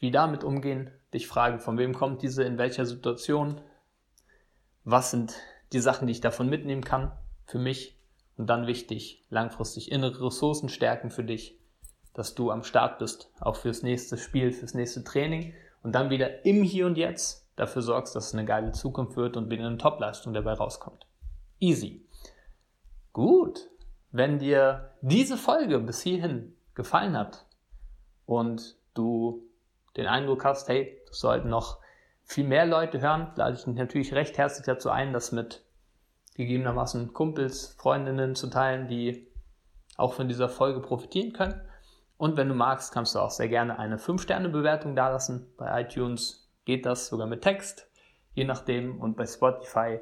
wie 0.00 0.10
damit 0.10 0.42
umgehen, 0.42 0.90
dich 1.14 1.26
fragen, 1.26 1.60
von 1.60 1.78
wem 1.78 1.94
kommt 1.94 2.22
diese, 2.22 2.42
in 2.42 2.58
welcher 2.58 2.86
Situation, 2.86 3.60
was 4.84 5.10
sind 5.10 5.34
die 5.72 5.80
Sachen, 5.80 6.06
die 6.06 6.12
ich 6.12 6.20
davon 6.20 6.48
mitnehmen 6.48 6.84
kann 6.84 7.12
für 7.46 7.58
mich 7.58 7.96
und 8.36 8.48
dann 8.48 8.66
wichtig, 8.66 9.24
langfristig 9.30 9.90
innere 9.92 10.26
Ressourcen 10.26 10.68
stärken 10.68 11.10
für 11.10 11.24
dich 11.24 11.57
dass 12.18 12.34
du 12.34 12.50
am 12.50 12.64
Start 12.64 12.98
bist, 12.98 13.30
auch 13.38 13.54
fürs 13.54 13.84
nächste 13.84 14.18
Spiel, 14.18 14.50
fürs 14.50 14.74
nächste 14.74 15.04
Training 15.04 15.54
und 15.84 15.94
dann 15.94 16.10
wieder 16.10 16.44
im 16.44 16.64
Hier 16.64 16.86
und 16.86 16.98
Jetzt 16.98 17.48
dafür 17.54 17.80
sorgst, 17.80 18.16
dass 18.16 18.26
es 18.26 18.34
eine 18.34 18.44
geile 18.44 18.72
Zukunft 18.72 19.16
wird 19.16 19.36
und 19.36 19.50
wieder 19.50 19.64
eine 19.64 19.78
Topleistung 19.78 20.32
dabei 20.32 20.54
rauskommt. 20.54 21.06
Easy. 21.60 22.04
Gut. 23.12 23.70
Wenn 24.10 24.40
dir 24.40 24.94
diese 25.00 25.36
Folge 25.36 25.78
bis 25.78 26.00
hierhin 26.00 26.56
gefallen 26.74 27.16
hat 27.16 27.46
und 28.26 28.76
du 28.94 29.44
den 29.96 30.06
Eindruck 30.06 30.44
hast, 30.44 30.68
hey, 30.68 31.00
das 31.06 31.20
sollten 31.20 31.50
noch 31.50 31.78
viel 32.24 32.48
mehr 32.48 32.66
Leute 32.66 33.00
hören, 33.00 33.30
lade 33.36 33.54
ich 33.56 33.64
dich 33.64 33.74
natürlich 33.74 34.12
recht 34.12 34.38
herzlich 34.38 34.66
dazu 34.66 34.90
ein, 34.90 35.12
das 35.12 35.30
mit 35.30 35.62
gegebenermaßen 36.34 37.12
Kumpels, 37.12 37.76
Freundinnen 37.78 38.34
zu 38.34 38.48
teilen, 38.48 38.88
die 38.88 39.28
auch 39.96 40.14
von 40.14 40.26
dieser 40.26 40.48
Folge 40.48 40.80
profitieren 40.80 41.32
können. 41.32 41.60
Und 42.18 42.36
wenn 42.36 42.48
du 42.48 42.54
magst, 42.54 42.92
kannst 42.92 43.14
du 43.14 43.20
auch 43.20 43.30
sehr 43.30 43.48
gerne 43.48 43.78
eine 43.78 43.96
5-Sterne-Bewertung 43.96 44.94
dalassen. 44.96 45.46
Bei 45.56 45.80
iTunes 45.80 46.50
geht 46.64 46.84
das 46.84 47.06
sogar 47.06 47.28
mit 47.28 47.42
Text, 47.42 47.88
je 48.34 48.44
nachdem. 48.44 49.00
Und 49.00 49.16
bei 49.16 49.24
Spotify 49.24 50.00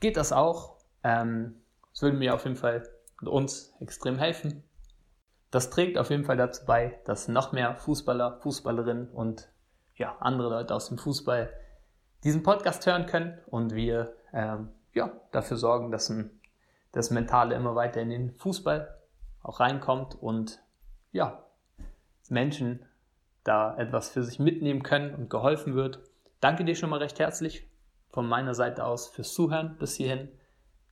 geht 0.00 0.16
das 0.16 0.32
auch. 0.32 0.76
Ähm, 1.04 1.62
das 1.92 2.02
würde 2.02 2.16
mir 2.16 2.34
auf 2.34 2.44
jeden 2.44 2.56
Fall 2.56 2.86
uns 3.22 3.72
extrem 3.80 4.18
helfen. 4.18 4.64
Das 5.52 5.70
trägt 5.70 5.98
auf 5.98 6.10
jeden 6.10 6.24
Fall 6.24 6.36
dazu 6.36 6.64
bei, 6.66 7.00
dass 7.04 7.28
noch 7.28 7.52
mehr 7.52 7.76
Fußballer, 7.76 8.40
Fußballerinnen 8.40 9.08
und 9.10 9.48
ja, 9.94 10.16
andere 10.18 10.48
Leute 10.48 10.74
aus 10.74 10.88
dem 10.88 10.98
Fußball 10.98 11.52
diesen 12.24 12.42
Podcast 12.42 12.84
hören 12.86 13.06
können 13.06 13.38
und 13.46 13.74
wir 13.74 14.14
ähm, 14.32 14.70
ja, 14.94 15.12
dafür 15.30 15.56
sorgen, 15.56 15.92
dass 15.92 16.08
ein, 16.08 16.40
das 16.92 17.10
Mentale 17.10 17.54
immer 17.54 17.74
weiter 17.74 18.00
in 18.00 18.10
den 18.10 18.34
Fußball 18.34 18.98
auch 19.42 19.60
reinkommt 19.60 20.14
und 20.14 20.62
ja, 21.12 21.41
Menschen 22.30 22.84
da 23.44 23.76
etwas 23.76 24.10
für 24.10 24.22
sich 24.22 24.38
mitnehmen 24.38 24.82
können 24.82 25.14
und 25.14 25.30
geholfen 25.30 25.74
wird. 25.74 26.00
Danke 26.40 26.64
dir 26.64 26.74
schon 26.74 26.90
mal 26.90 26.98
recht 26.98 27.18
herzlich 27.18 27.68
von 28.10 28.28
meiner 28.28 28.54
Seite 28.54 28.84
aus 28.84 29.08
fürs 29.08 29.32
Zuhören 29.32 29.76
bis 29.78 29.94
hierhin. 29.94 30.28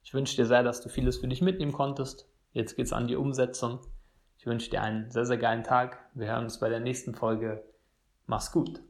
Ich 0.02 0.14
wünsche 0.14 0.36
dir 0.36 0.46
sehr, 0.46 0.62
dass 0.62 0.80
du 0.80 0.88
vieles 0.88 1.18
für 1.18 1.28
dich 1.28 1.42
mitnehmen 1.42 1.72
konntest. 1.72 2.28
Jetzt 2.52 2.76
geht's 2.76 2.92
an 2.92 3.06
die 3.06 3.16
Umsetzung. 3.16 3.80
Ich 4.38 4.46
wünsche 4.46 4.70
dir 4.70 4.82
einen 4.82 5.10
sehr, 5.10 5.26
sehr 5.26 5.38
geilen 5.38 5.62
Tag. 5.62 5.98
Wir 6.14 6.28
hören 6.28 6.44
uns 6.44 6.58
bei 6.58 6.68
der 6.68 6.80
nächsten 6.80 7.14
Folge. 7.14 7.62
Mach's 8.26 8.50
gut. 8.50 8.80